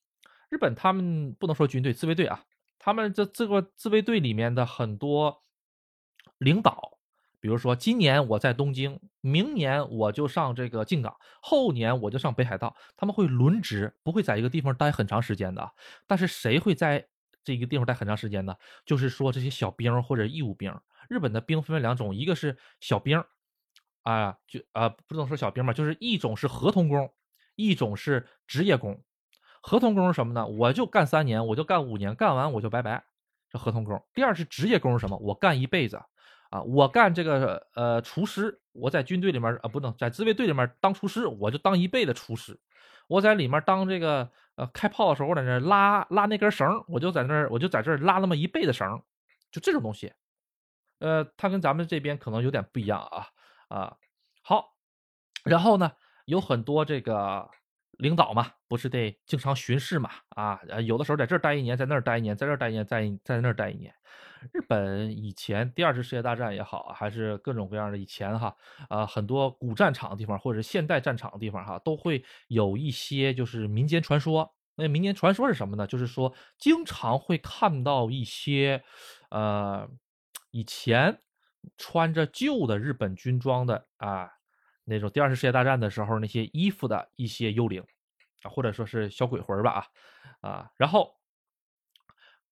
[0.48, 2.44] 日本他们不能说军队自卫队啊，
[2.78, 5.44] 他们这这个自卫队里面的很多
[6.38, 6.98] 领导。
[7.38, 12.74] 比如说，今年我在东京，明年我就上这个静冈，后年我就上北海道。
[12.96, 15.72] 他们会轮值，不会在一个地方待很长时间的。
[16.08, 17.06] 但是谁会在
[17.46, 18.56] 这一个地方待很长时间呢？
[18.84, 20.74] 就是说这些小兵或者义务兵。
[21.08, 23.22] 日本的兵分为两种，一个是小兵，
[24.02, 27.14] 啊，就啊不能说小兵吧，就是一种是合同工，
[27.54, 29.00] 一种是职业工。
[29.62, 30.44] 合同工是什么呢？
[30.44, 33.04] 我就干三年，我就干五年，干完我就拜拜，
[33.48, 34.04] 这合同工。
[34.12, 35.16] 第二是职业工是什么？
[35.18, 36.02] 我干一辈子。
[36.50, 42.58] 啊，我干这个呃厨师，我在军队里面啊，不能在自卫队里面当厨师，我就当一辈子厨师。
[43.08, 49.00] 我在里面当这个呃开炮的时候，我在那拉拉那根绳，我就在那儿，我就在这拉那么一倍的绳，
[49.50, 50.12] 就这种东西。
[50.98, 53.26] 呃，它跟咱们这边可能有点不一样啊
[53.68, 53.96] 啊。
[54.42, 54.74] 好，
[55.44, 55.92] 然后呢，
[56.24, 57.48] 有很多这个。
[57.98, 60.10] 领导嘛，不是得经常巡视嘛？
[60.28, 63.94] 啊，有的时候在这待一年，在那儿待一年，在这待一年，在在那儿待一年。
[64.52, 68.56] 日本以前第二次世界大战也好，还是各种各样的以前哈，
[68.88, 74.54] 啊，很多古战场的地方或者现代战场的地方哈，都会有一些就是民间传说。
[74.74, 75.86] 那民间传说是什么呢？
[75.86, 78.84] 就是说经常会看到一些，
[79.30, 79.88] 呃，
[80.50, 81.18] 以前
[81.78, 84.30] 穿着旧的日本军装的啊。
[84.88, 87.82] 那种第二次世界大战的时候，那些衣服的一些幽灵
[88.42, 91.15] 啊，或者说是小鬼魂吧啊啊，然后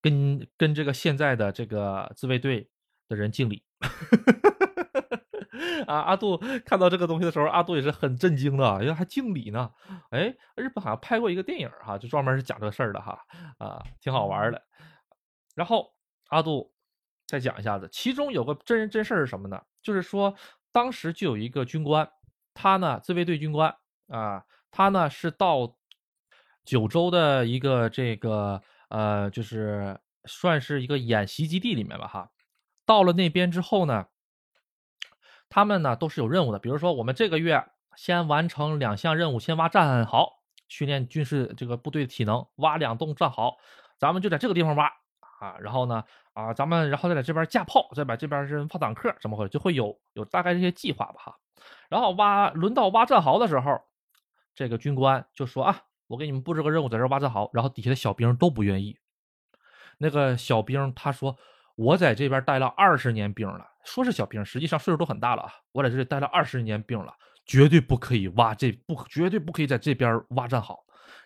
[0.05, 2.69] 跟跟这个现在的这个自卫队
[3.09, 3.65] 的人敬礼
[5.89, 6.01] 啊。
[6.01, 6.37] 阿杜
[6.67, 9.71] 看到这个东西的时候，阿杜也是很震惊的，因为还敬礼呢。
[10.11, 13.19] 哎，日本好像拍过一个电影哈，就专门是讲这事儿的哈
[13.57, 14.63] 啊，挺好玩的。
[15.55, 15.95] 然后
[16.29, 16.71] 阿杜
[17.27, 19.63] 再讲一下子，其中有个真人真事是什么呢？
[19.83, 20.35] 就是说
[20.71, 22.07] 当时就有一个军官。
[22.53, 23.75] 他呢，自卫队军官
[24.09, 25.79] 啊，他呢是到
[26.63, 28.63] 九州的一个这个
[28.95, 32.31] 呃，就是算是一个演习基地里面吧，哈。
[32.87, 34.07] 到了那边之后呢，
[35.49, 43.57] 他们呢都是有任务的，比如说我们这个月先完成两项任务，先挖战壕，训练军事这个部队的体能，挖两栋战壕，
[43.99, 44.87] 咱们就在这个地方挖
[45.41, 49.49] 啊，然后呢啊，咱们然后再在这边架炮，再把这边是炮坦克，怎么回事？
[49.49, 51.37] 就会有有大概这些计划吧，哈。
[51.89, 53.81] 然后挖轮到挖战壕的时候，
[54.55, 58.97] 这个军官就说：“啊，我给你们布置个任务，在这挖战壕。”然后底下的小兵都不愿意。
[59.99, 61.37] 那个小兵他说
[61.77, 65.47] ：“我在这边待了二十年兵了，说是小兵，实际上岁数都很大了。
[65.73, 67.15] 我在这里待了二十年兵了，
[67.47, 70.79] 绝对不可以挖这不，绝对不可以在这边挖战壕。”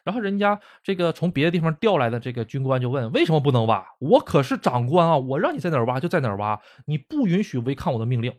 [0.05, 3.87] 然后人家这个从别的地方调来的这个军官就问：“为什么不能挖？
[3.99, 8.33] 我可是长官啊，我让你在哪儿挖就在哪儿挖，你不允许违抗我的命令。”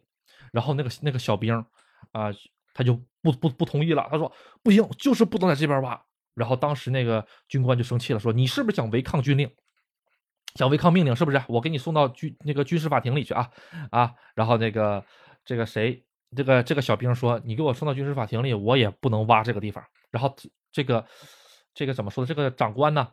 [0.52, 1.66] 然后那个那个小兵。
[2.12, 2.32] 啊，
[2.74, 4.08] 他就不不不同意了。
[4.10, 4.32] 他说
[4.64, 6.02] 不行，就是不能在这边挖。
[6.34, 9.50] 然后当时那个军官就生气了，说你是不是想违抗军令，
[10.56, 11.42] 想违抗命令是不是？
[11.48, 13.50] 我给你送到军那个军事法庭里去啊
[13.92, 14.14] 啊！
[14.36, 15.04] 然后那个
[15.44, 16.04] 这个谁，
[16.36, 19.84] 这个这个小兵说，你给我送到军事法庭里，我也不能挖这个地方。
[20.10, 20.36] 然后
[20.72, 21.06] 这个
[21.74, 22.28] 这个怎么说的？
[22.28, 23.08] 这个长官呢，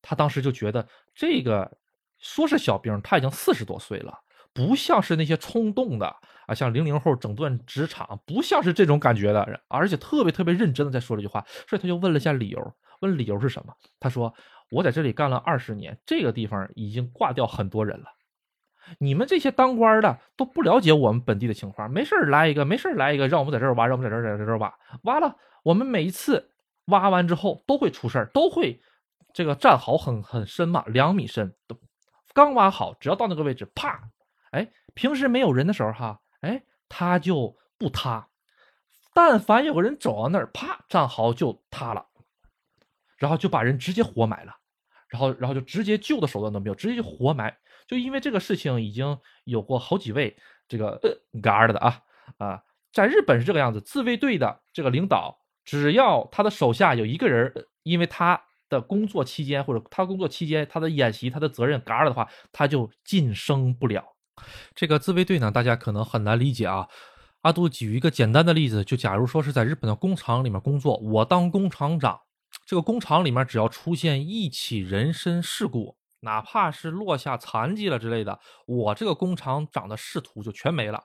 [0.00, 1.70] 他当时就觉得这个
[2.18, 4.18] 说是小兵，他已经四十多岁了，
[4.52, 6.14] 不像是那些冲动的
[6.54, 13.74] 像零零后整顿职场，不像是这种感觉的，而且特别特别认真的在说这句话，所以他就问了一下理由，问理由是什么？
[14.00, 14.34] 他说
[14.70, 18.06] 我在这里干了二十年，这个地方已经挂掉很多人了。
[18.98, 26.50] 你们这些当官的都不了解我们本地的情况，没事来一个，没事来一个，让我们在这儿挖，让我们在这儿在这儿挖，挖了，我们每一次
[26.86, 28.82] 挖完之后都会出事儿，都会
[29.32, 31.78] 这个战壕很很深嘛，两米深，都
[32.34, 34.00] 刚挖好，只要到那个位置，啪，
[34.50, 38.28] 哎，平时没有人的时候哈，哎，它就不塌，
[39.12, 42.06] 但凡有个人走到那儿，啪，战壕就塌了，
[43.16, 44.52] 然后就把人直接活埋了，
[45.08, 47.56] 然后然后就直接救的手段都没有，直接就活埋。
[47.86, 50.36] 就因为这个事情，已经有过好几位
[50.68, 51.00] 这个
[51.42, 52.00] guard 的啊
[52.38, 57.52] 啊，在日本是这个样子，自卫队的这个领导，只要他的手下有一个人，
[57.82, 64.16] 因为他的工作期间或者他工作期间他的演习他的责任嘎了的话，他就晋升不了。
[64.74, 66.88] 这个自卫队呢，大家可能很难理解啊。
[67.42, 72.20] 阿杜举一个简单的例子，就假如说是在日本的工厂里面工作，我当工厂长，
[72.64, 75.96] 这个工厂里面只要出现一起人身事故。
[76.20, 81.02] 哪怕是落下残疾了之类的，我这个工厂长的仕途就全没了。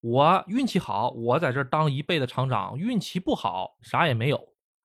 [0.00, 4.40] 我运气好，我在这当一辈子厂长；运气不好，啥也没有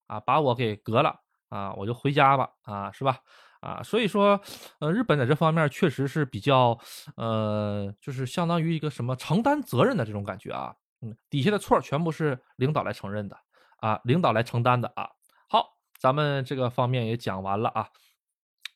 [0.08, 1.16] 啊，把我给革了
[1.50, 3.20] 啊，我就回家吧啊，是吧？
[3.60, 4.42] 啊，所以说，
[4.80, 6.78] 呃，日本在这方面确实是比较，
[7.16, 10.76] 呃，就是相当于一个什么承担责任的这种感觉啊。
[11.02, 13.38] 嗯，底下的错全部是领导来承认的
[13.78, 15.10] 啊，领导来承担的啊。
[15.50, 17.88] 好，咱们这个方面也讲完了啊，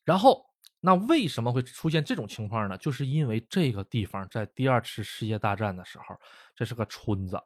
[0.04, 0.46] 然后。
[0.86, 2.78] 那为什么会出现这种情况呢？
[2.78, 6.13] 就是因为这个地方在第二次世界大战的时候，
[6.58, 7.41] 这是个村子，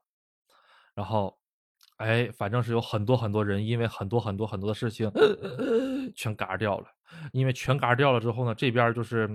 [0.95, 1.37] 然后，
[1.97, 5.11] 哎，反正是有很多很多人因为很多很多很多的事情
[6.15, 6.87] 全嘎掉了。
[7.31, 9.27] 因为全嘎掉了之后呢，这边就是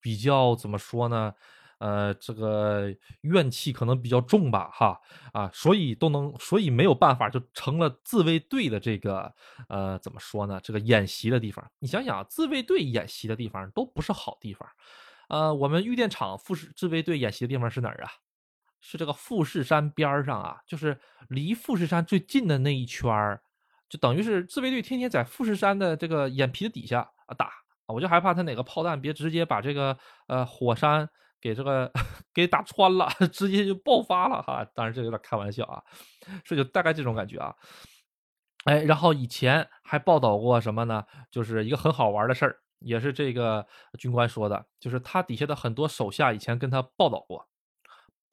[0.00, 1.32] 比较怎么说呢？
[1.78, 2.88] 呃，这个
[3.22, 5.00] 怨气可能比较重吧，哈
[5.32, 9.32] 啊，所以都能，所以没有办法，就成了自卫队的这个
[9.68, 10.60] 呃，怎么说呢？
[10.62, 14.68] 这个演习的地方，你想想，自卫队演习的地方都不是好地方，
[15.28, 18.10] 呃，我们玉电厂富士自卫队演习的地方是哪儿啊？
[18.86, 23.40] 是这个富士山边上啊，就是离富士山最近的那一圈儿，
[23.88, 27.50] 就等于是自卫队天天在富士山的这个眼皮子底下啊打，
[27.86, 31.08] 我就害怕他哪个炮弹别直接把这个呃火山。
[31.40, 31.92] 给这个
[32.32, 34.64] 给打穿了， 直接就爆发了哈！
[34.74, 35.82] 当然这有点开玩笑啊，
[36.42, 37.54] 这就大概这种感觉啊。
[38.64, 41.04] 哎，然后以前还报道过什么呢？
[41.30, 43.66] 就是一个很好玩的事儿，也是这个
[43.98, 47.46] 军官说的，就是他底下的很多手下以前跟他报道过、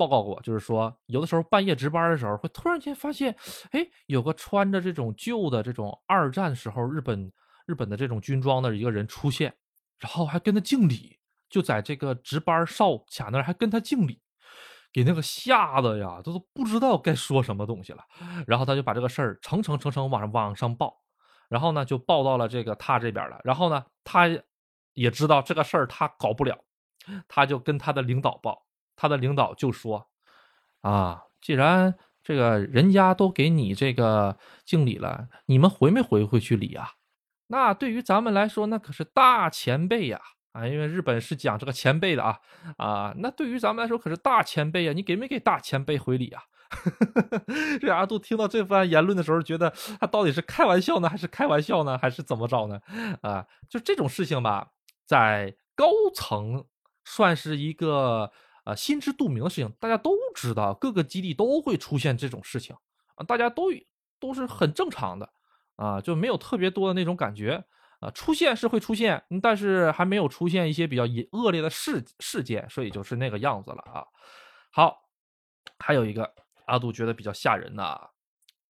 [0.01, 3.35] 报告过，就是说有的时候半夜值班的时候，会突然间发现，
[3.71, 7.31] 哎，有个穿着这种旧的这种二战时候日本
[7.67, 9.53] 日本的这种军装的一个人出现，
[9.99, 11.19] 然后还跟他敬礼。
[11.51, 14.21] 就在这个值班哨卡那儿，还跟他敬礼，
[14.93, 18.03] 给那个吓得呀，他都不知道该说什么东西了。
[18.47, 20.97] 然后他就把这个事儿层层层层往上往上报，
[21.49, 23.39] 然后呢就报到了这个他这边了。
[23.43, 24.29] 然后呢，他
[24.93, 26.57] 也知道这个事儿他搞不了，
[27.27, 28.65] 他就跟他的领导报，
[29.01, 30.09] 他的领导就说
[30.81, 36.91] ：“啊，既然这个人家都给你这个敬礼了，你们回没回回去礼啊？
[37.47, 40.21] 那对于咱们来说，那可是大前辈呀。”
[40.53, 42.37] 啊，因为日本是讲这个前辈的啊
[42.77, 46.43] 啊，那对于咱们来说可是大前辈啊，你给没给大前辈回礼啊？
[47.81, 52.81] 这阿杜听到这番言论的时候，觉得他到底是开玩笑呢，还是开玩笑呢，还是怎么着呢？
[53.21, 54.67] 啊，就这种事情吧，
[55.05, 56.65] 在高层
[57.05, 58.31] 算是一个
[58.63, 62.75] 啊心知肚明的事情，大家都知道，各个基地都会出现这种事情
[63.15, 63.65] 啊，大家都
[64.19, 65.29] 都是很正常的
[65.75, 67.63] 啊，就没有特别多的那种感觉。
[68.01, 74.03] 啊，出现是会出现，但是还没有出现一些比较恶劣的事事件，所以就是那个样子了啊。
[74.71, 74.97] 好，
[75.77, 76.27] 还有一个
[76.65, 78.09] 阿杜觉得比较吓人的，啊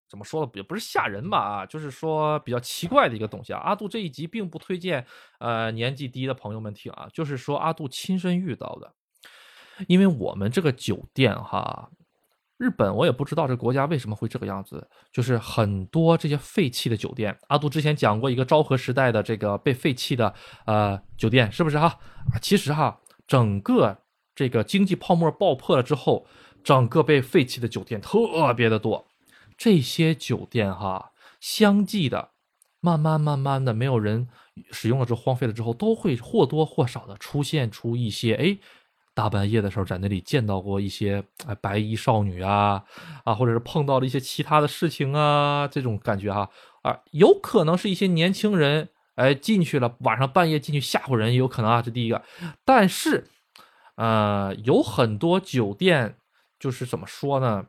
[0.09, 0.51] 怎么说呢？
[0.55, 3.61] 也不是吓人吧啊，就是说比较奇怪的一个东西啊。
[3.61, 5.07] 阿杜这一集并不推荐
[5.39, 8.93] 呃年纪低的朋友们听啊，就是说阿杜亲身遇到的，
[9.87, 11.89] 因为我们这个酒店哈。
[12.57, 17.35] 日本我也不知道这个国家为什么会这个样子，就是很多这些废弃的酒店。
[17.47, 20.31] 阿杜之前讲过一个昭和时代的这个被废弃的
[20.67, 21.97] 呃酒店，是不是哈？
[22.39, 23.97] 其实哈，整个
[24.35, 26.27] 这个经济泡沫爆破了之后，
[26.63, 29.07] 整个被废弃的酒店特别的多。
[29.57, 32.29] 这些酒店哈，相继的，
[32.79, 34.27] 慢慢慢慢的没有人
[34.69, 38.59] 使用了之后荒废了之后，都会或多或少的出现出一些哎。
[39.13, 42.83] 大半夜的时候，在那里见到过一些哎白衣少女啊
[43.23, 46.49] 啊，或者是碰到了一些其他的事情啊，这种感觉哈
[46.83, 52.23] 啊，有可能是一些年轻人哎，进去了，晚上半夜进去吓唬人也有可能啊，这第一个。
[52.63, 53.27] 但是，
[53.95, 56.15] 呃，有很多酒店
[56.59, 57.67] 就是怎么说呢？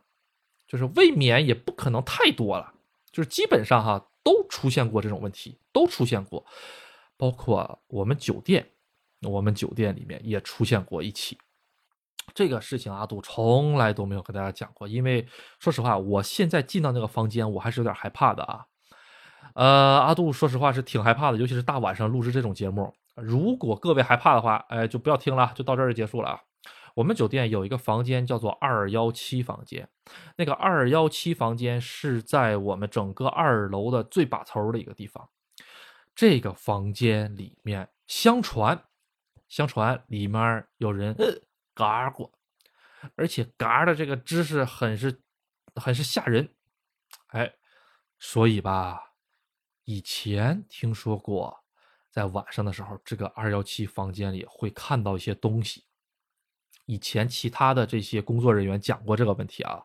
[0.69, 2.73] 就是未免也不可能太多了，
[3.11, 6.47] 就是基本上哈都出现过这种问题，都出现过，
[7.19, 8.67] 包括我们酒店，
[9.23, 11.39] 我们酒店里面也出现过一起。
[12.35, 15.27] 这个事情阿杜从来都没有跟大家讲过，因为
[15.59, 18.65] 说实话，我现在进到那个房间，我还是有点害怕的啊。
[19.55, 22.95] 呃，阿杜说实话是挺害怕的，尤其是大晚上录制这种节目。
[23.17, 26.41] 如果各位害怕的话，哎，就不要听了，就到这儿就结束了啊。
[26.95, 29.89] 我们酒店有一个房间叫做二幺七房间，
[30.37, 35.29] 那个二幺七房间是在我们整个二楼的最把头的一个地方。
[36.15, 38.85] 这个房间里面，相传，
[39.53, 41.15] 相传里面有人
[41.75, 42.33] 嘎过，
[43.17, 45.21] 而且嘎的这个姿势很是，
[45.75, 46.49] 很是吓人。
[47.27, 47.53] 哎，
[48.19, 49.13] 所以吧。
[49.85, 51.65] 以前听说过，
[52.11, 55.85] 在晚上的时候，这个二幺七房间里会看到一些东西。
[56.87, 59.85] 以前其他的这些工作人员讲过这个问题啊，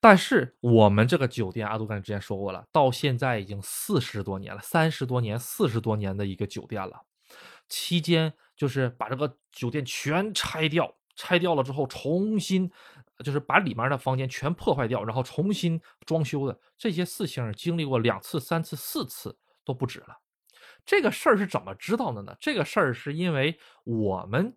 [0.00, 7.04] 但是我们这个酒店，阿杜刚才之前说过了，到现在已经四十多年了，三十多年、四十多年的一个酒店了。
[7.72, 12.70] 期间就是把这个酒店全拆掉，拆掉了之后重新。
[13.22, 20.18] 就是把里面的房间全破坏掉，然后重新装修的这些事情，经历过两次、三次、四次都不止了。
[20.84, 22.34] 这个事儿是怎么知道的呢？
[22.40, 24.52] 这个事儿是因为我们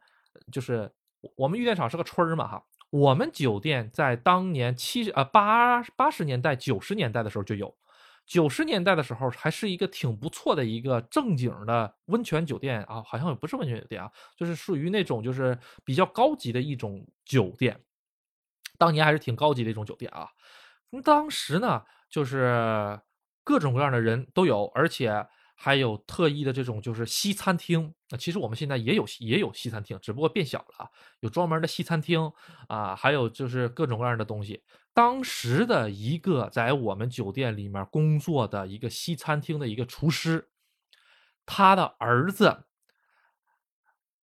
[0.52, 0.92] 就是
[1.36, 7.78] 我们玉电厂是个村儿嘛，哈，我们酒店在当年七呃八八十年代、九十年代的时候就有。
[8.26, 17.80] 九十年代的时候还是一个挺不错的一个正经的温泉酒店啊，好像也不是温泉酒店啊，就是属于那种就是比较高级的一种酒店。
[18.78, 20.28] 当年还是挺高级的一种酒店啊，
[21.04, 23.00] 当时呢，就是
[23.44, 27.94] 各种各样的人都有，而且还有特意的这种就是西餐厅。
[28.10, 30.92] 那其实我们现在也有也有西餐厅，只不过变小了，
[31.22, 32.32] 有专门的西餐厅
[32.68, 34.64] 啊，还有就是各种各样的东西。
[34.94, 40.50] 当时的一个在我们酒店里面工作的一个西餐厅的一个厨师，
[41.46, 42.66] 他的儿子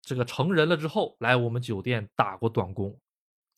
[0.01, 2.99] 这个成人了之后来我们酒店打过短工。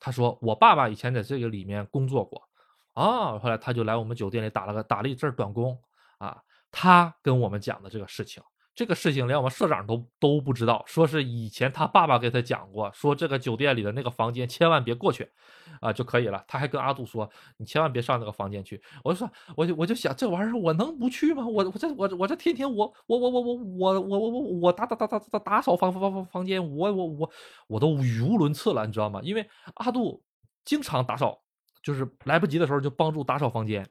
[0.04, 2.42] 他说：“我爸爸以前在这个里面工作过，
[2.94, 5.80] 啊，后来他就来我们酒店里打了个打了一阵短工，
[6.18, 6.42] 啊，
[6.72, 8.42] 他跟我们讲的这个事情。”
[8.74, 15.30] 这个事情连我们社长都都不知道，说是以前他爸爸给他讲过，说这个酒店里的那个房间千万别过去，
[15.82, 16.42] 啊就可以了。
[16.48, 18.82] 他还跟阿杜说，你千万别上那个房间去。
[19.04, 21.46] 我就说，我就我就想，这玩意儿我能不去吗？
[21.46, 27.32] 我我这我我这天天我我我我我我我我我我打打打打打打扫房房房房间，我我我
[27.68, 29.20] 我都语无伦次了，你知道吗？
[29.22, 30.24] 因为阿杜
[30.64, 31.42] 经常打扫，
[31.84, 33.86] 就是来不及的时候就帮助打扫房间。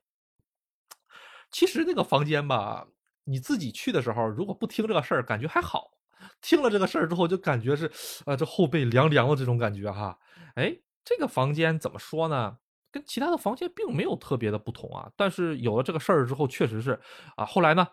[1.51, 2.87] 其实那个房间吧。
[3.25, 5.93] 你自己去的时候，如果不听这个事儿，感觉还好；
[6.41, 7.89] 听了这个事儿之后，就感觉是，
[8.27, 10.19] 呃，这后背凉凉的这种感觉哈。
[10.57, 12.59] 哎，这个房间怎么说呢？
[12.91, 15.09] 跟其他的房间并没有特别的不同啊。
[15.17, 16.99] 但是有了这个事儿之后，确实是
[17.37, 17.45] 啊。
[17.45, 17.87] 后来呢，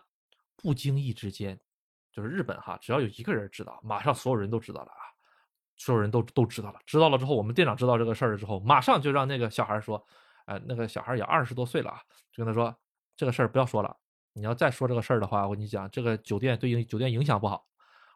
[0.56, 1.60] 不经意之间，
[2.10, 5.04] 就是日本哈，只要有一个人知道，马上所有人都知道了啊，
[5.76, 6.80] 所有人都都知道了。
[6.84, 10.04] 知道了之后，我们店长知道这个事儿之后，马上就让那个小孩说，
[10.46, 12.00] 呃，那个小孩也二十多岁了啊，
[12.32, 12.74] 就跟他说，
[13.18, 13.96] 这个事儿不要说了。
[14.32, 17.66] 你要再说这个事儿的话，我跟你讲，这个酒店对影酒店影响不好。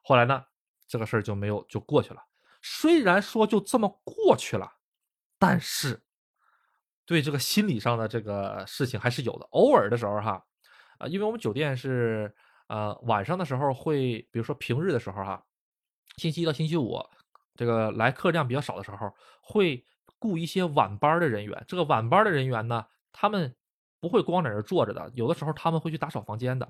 [0.05, 0.44] 后来呢，
[0.86, 2.22] 这个事儿就没有就过去了。
[2.62, 4.74] 虽然说就这么过去了，
[5.40, 6.05] 但是
[7.05, 9.46] 对这个心理上的这个事情还是有的。
[9.50, 10.44] 偶尔的时候哈，
[10.98, 12.32] 啊，因为我们酒店是
[12.68, 15.44] 呃晚上的时候会，比如说平日的时候哈，
[16.18, 16.96] 星期一到星期五
[17.57, 19.84] 这个来客量比较少的时候，会
[20.20, 21.64] 雇一些晚班的人员。
[21.66, 23.57] 这个晚班的人员呢，他们。
[24.03, 26.68] 不会光在这坐着的，有的时候他们会去打扫房间的。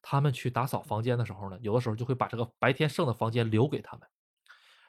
[0.00, 4.08] 他们去打扫房间的时候呢，有的时候就会把这个白天剩的房间留给他们。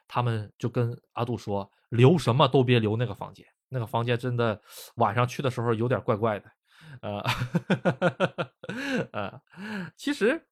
[0.08, 4.62] 他们就跟阿杜说：“留什么都别留那个房间，那个房间真的
[4.96, 6.50] 晚上去的时候有点怪怪的。”
[7.02, 7.22] 呃，
[9.12, 9.42] 呃，
[9.98, 10.48] 其实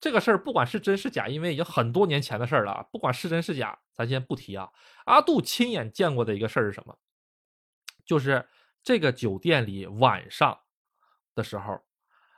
[0.00, 4.68] 这个事儿不管是真是假，因为已经很多年前的事儿了，不管是真是假，咱先不提啊。
[5.04, 6.98] 阿杜亲眼见过的一个事儿是什么？
[8.04, 8.48] 就是
[8.82, 10.58] 这个酒店里晚上。
[11.34, 11.80] 的时候，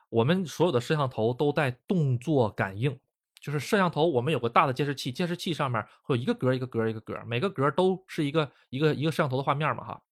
[0.08, 2.98] 我们所有的摄像头都带动作感应，
[3.40, 10.02] 就是摄像头我们有个大的监视器，监视器上面会有一个格一个格一个格，每个格都是一个一个一个摄像头的画面嘛哈，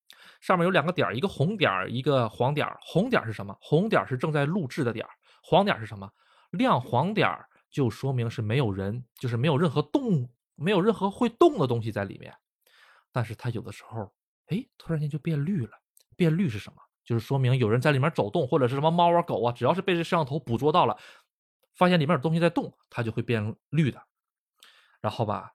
[0.41, 3.57] 上面有两个点，一个红点一个黄点红点是什么？
[3.61, 5.07] 红点是正在录制的点
[5.43, 6.11] 黄点是什么？
[6.51, 7.29] 亮黄点
[7.71, 12.35] 就说明是没有人，就是没有任何动，没有任何会动的东西在里面。
[13.11, 14.13] 但是它有的时候，
[14.49, 15.73] 哎，突然间就变绿了，
[16.17, 16.83] 变绿是什么？
[17.05, 20.97] 就是说明有人在里面走动，或者是什么猫啊狗啊，只要是被这摄像头捕捉到了，
[21.75, 24.03] 发现里面有东西在动，它就会变绿的。
[25.01, 25.53] 然后吧，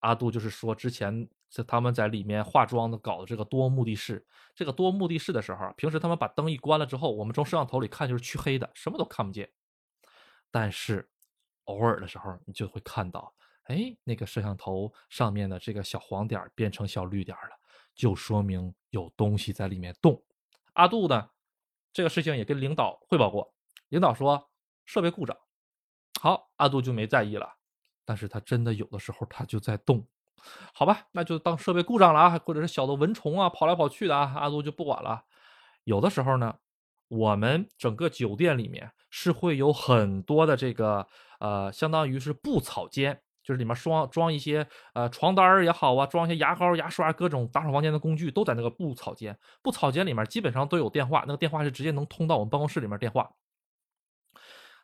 [0.00, 4.26] 阿杜就是说，之前是他们在里面化妆的，搞的这个多目的室。
[4.54, 9.50] 这个多目的室的时候，平时他们把灯一关了之后，我们从摄像头里看就是黢黑的，什么都看不见。
[10.50, 11.08] 但是
[11.64, 13.32] 偶尔的时候，你就会看到，
[13.64, 17.58] 哎，那个摄像头上面的这个小黄点变成小绿点了，
[17.94, 20.22] 就说明有东西在里面动。
[20.74, 21.30] 阿杜呢，
[21.92, 23.54] 这个事情也跟领导汇报过，
[23.88, 24.50] 领导说
[24.84, 25.36] 设备故障。
[26.20, 27.54] 好，阿杜就没在意了。
[28.04, 30.06] 但是他真的有的时候他就在动，
[30.74, 35.24] 好吧，那就当设备故障了啊，或者是小的蚊虫啊跑来跑去的啊，阿杜就不管了。
[35.84, 36.56] 有的时候呢，
[37.08, 41.06] 我们整个酒店里面是会有很多的这个
[41.38, 49.36] 呃，相当于是布草间，就是里面装装一些呃床单也好啊，装一些牙膏、牙刷、各种打扫房间的工具都在那个布草间。
[49.62, 53.30] 布草间里面基本上都有电话，那个电话是直接能通到我们办公室里面电话。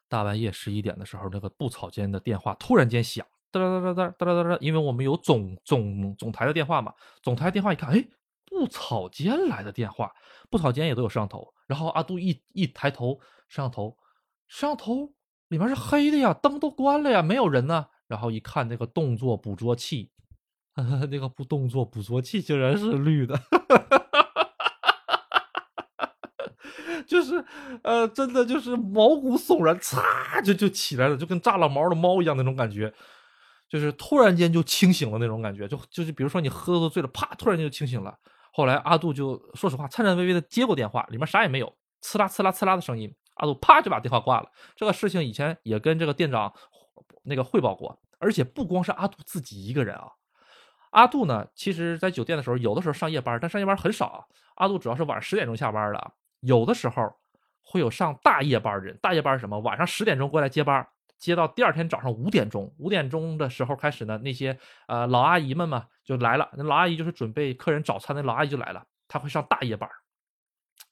[0.08, 8.02] 大半夜十一点的时候，那个布草间的电话突然间响，哒哒哒哒哒哒哒哒，因为我们有总总总台的电话嘛，总台电话一看，哎，
[8.46, 10.10] 布草间来的电话，
[10.48, 13.96] 布草间也都有摄像头，然后阿杜一一抬头，摄像头，
[14.46, 15.12] 摄像头
[15.48, 20.10] 里面是黑的呀，灯都关了呀，没有人呢，然后一看那个动作捕捉器，
[21.10, 23.38] 那个不动作捕捉器竟然是绿的。
[27.06, 27.42] 就是，
[27.82, 32.92] 呃，真的就是毛骨悚然，嚓就就起来了，就跟炸了毛的猫一样那种感觉，
[33.66, 38.14] 就是突然间就清醒了那种感觉，就就是比如说你喝多醉了，啪，突然间就清醒了。
[38.52, 44.48] 后来阿杜就说实话，颤颤巍巍的接过电话，里面啥也没有，呲啦呲啦呲啦的声音，阿杜啪就把电话挂了。
[44.76, 46.52] 这个事情以前也跟这个店长
[47.22, 50.10] 那个汇报过，而且不光是阿杜自己一个人啊，
[50.90, 54.28] 阿杜呢，其实在酒店的时候，有的时候上夜班，但上夜班很少。
[54.56, 56.12] 阿杜主要是晚上十点钟下班的。
[56.40, 57.14] 有的时候
[57.62, 59.58] 会有上大夜班的人，大夜班是什么？
[59.60, 60.86] 晚上十点钟过来接班，
[61.18, 62.74] 接到第二天早上五点钟。
[62.78, 66.48] 五点钟的时候开始呢，那些呃老阿姨们嘛就来了。
[66.54, 68.84] 那老阿姨就是准备客人早餐的老阿姨就来了。
[69.06, 69.88] 她会上大夜班，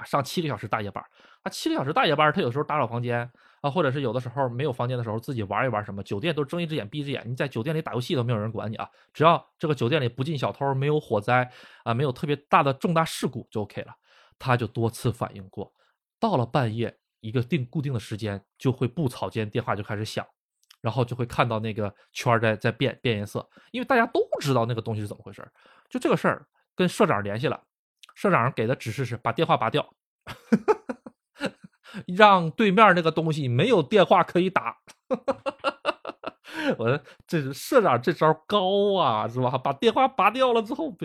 [0.04, 1.04] 上七个小时大夜班。
[1.42, 3.30] 啊，七个小时大夜班，她有时候打扫房间
[3.60, 6.02] 啊，或者是有的时候没有房间的时候自己玩一玩什么。
[6.02, 11.50] 酒店都睁一只眼闭一只眼，你在酒店里打游戏都没有人管你啊，只要这个酒店里不进小偷，没有火灾
[11.84, 13.94] 啊，没有特别大的重大事故就 OK 了。
[14.38, 15.72] 他就多次反映过，
[16.20, 20.26] 到了半夜一个定固定的时间，就会布草间电话就开始响，
[20.82, 25.42] 然后就会看到那个圈在在变变颜色，因为大家都知道那个东西是怎么回事
[25.88, 27.58] 就这个事儿跟社长联系了，
[28.14, 29.88] 社长给的指示是把电话拔掉，
[32.06, 34.76] 让对面那个东西没有电话可以打。
[36.78, 39.56] 我说这是社长这招高啊，是吧？
[39.58, 40.96] 把电话拔掉了之后。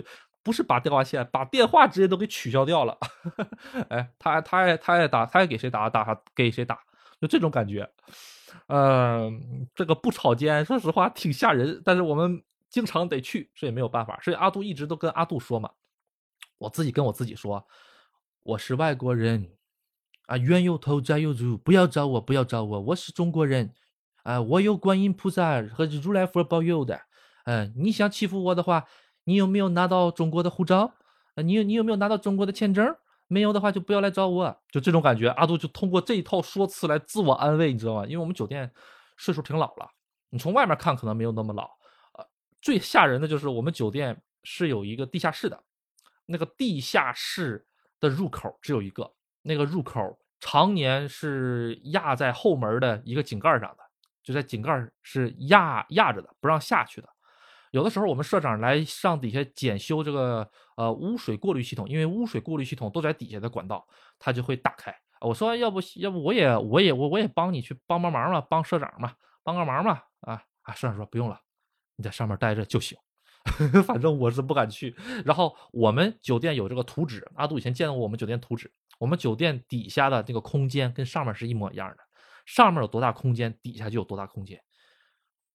[0.44, 2.98] 不是拔电话线，把电话直接都给取消掉了。
[3.90, 6.80] 哎，他他爱他爱打，他爱给谁打打给谁打，
[7.20, 7.88] 就这种感觉。
[8.66, 14.18] 嗯，这个不吵间，说实话挺吓人，但是我们经常得去，这也没有办法。
[14.20, 15.70] 所以阿杜一直都跟阿杜说嘛，
[16.58, 17.64] 我自己跟我自己说，
[18.42, 19.48] 我是外国人
[20.26, 23.74] 啊，冤有头债有主，不要找我，不要找我，我是中国人
[24.22, 27.00] 啊，我有观音菩萨和如来佛保佑的。
[27.44, 28.86] 嗯，你想欺负我的话。
[29.24, 30.92] 你有没有拿到中国的护照？
[31.36, 32.92] 啊，你有你有没有拿到中国的签证？
[33.28, 35.28] 没有的话就不要来找我，就这种感觉。
[35.28, 38.04] 阿杜就通过这一套说辞来自我安慰，你知道吗？
[38.04, 38.68] 因为我们酒店
[39.16, 39.88] 岁数挺老了，
[40.28, 41.70] 你从外面看可能没有那么老。
[42.14, 42.26] 呃，
[42.60, 45.62] 最吓人的就是我们酒店是有一个地下室的，
[46.26, 47.64] 那个地下室
[48.00, 49.08] 的入口只有一个，
[49.42, 53.78] 那个入口常年是压在后门的一个井盖上的，
[54.22, 57.08] 就在井盖是压压着的，不让下去的。
[57.70, 63.86] 有的时候我们社长来上底下检修这个呃污水过滤系统，因为污水过滤系统都在底下的管道，
[64.18, 64.94] 他就会打开。
[65.20, 69.12] 我说要不要不我也我也我我也帮你去帮帮忙嘛，帮社长嘛，
[69.42, 70.74] 帮个忙嘛啊啊！
[70.74, 71.40] 社长说不用了，
[71.96, 72.98] 你在上面待着就行，
[73.86, 74.94] 反正我是不敢去。
[75.24, 81.98] 然后我们酒店有这个图纸，阿杜以前见过我们酒店图纸，我们酒店底下的那个空间跟上面是一模一样的，
[82.46, 84.60] 上面有多大空间，底下就有多大空间。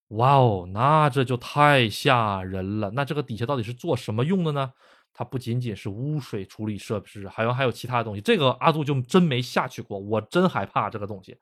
[0.10, 2.92] 哇哦，那这就太吓人了。
[2.92, 4.72] 那这个底下到底是做什么用的呢？
[5.14, 8.22] 它不仅仅是污水处理设施，好像还有其他的东西。
[8.22, 11.36] 这个阿杜就真没下去过，我真害怕这个东西。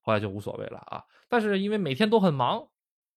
[0.00, 1.04] 后来就无所谓了啊。
[1.28, 2.66] 但是因为每天都很忙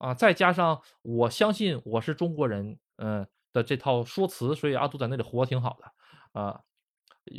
[0.03, 6.59] 啊，再加上我相信我是中国人，嗯的这套说辞，所以阿杜在那里活挺好的啊。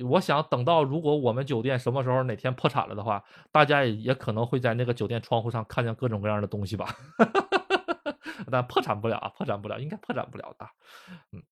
[0.07, 6.89] 我想等到如果我们酒店什么时候哪天破产了的话，大家也也可能会在那个酒店窗户上看见各种各样的东西吧。
[8.51, 10.67] 但破产不了啊，破产不了，应该破产不了的。
[11.33, 11.43] 嗯，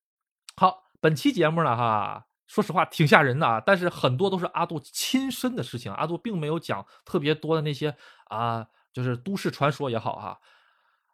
[0.56, 7.94] 好，本期节目呢，哈，说实话挺吓人的啊，但是很多都是阿杜亲身的事情，阿杜并没有讲特别多的那些
[8.30, 10.40] 啊就是都市传说也好哈，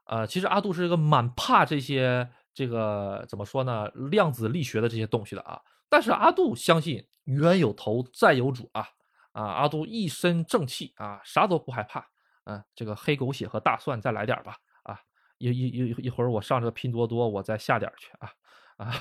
[0.09, 5.61] 呃，其实阿杜是一个蛮怕这些这个怎么说呢，量子力学的这些东西的啊。
[5.89, 8.89] 但是阿杜相信冤有头债有主啊
[9.33, 9.45] 啊！
[9.45, 12.07] 阿杜一身正气啊，啥都不害怕。
[12.45, 14.99] 嗯，这个黑狗血和大蒜再来点吧啊！
[15.39, 18.31] 一一一一会儿我上这个拼多多，我再下点去啊
[18.79, 18.93] 啊！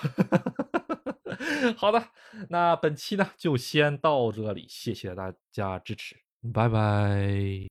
[1.78, 2.04] 好的，
[2.50, 6.18] 那本期呢就先到这里，谢谢大家支持，
[6.54, 7.62] 拜拜。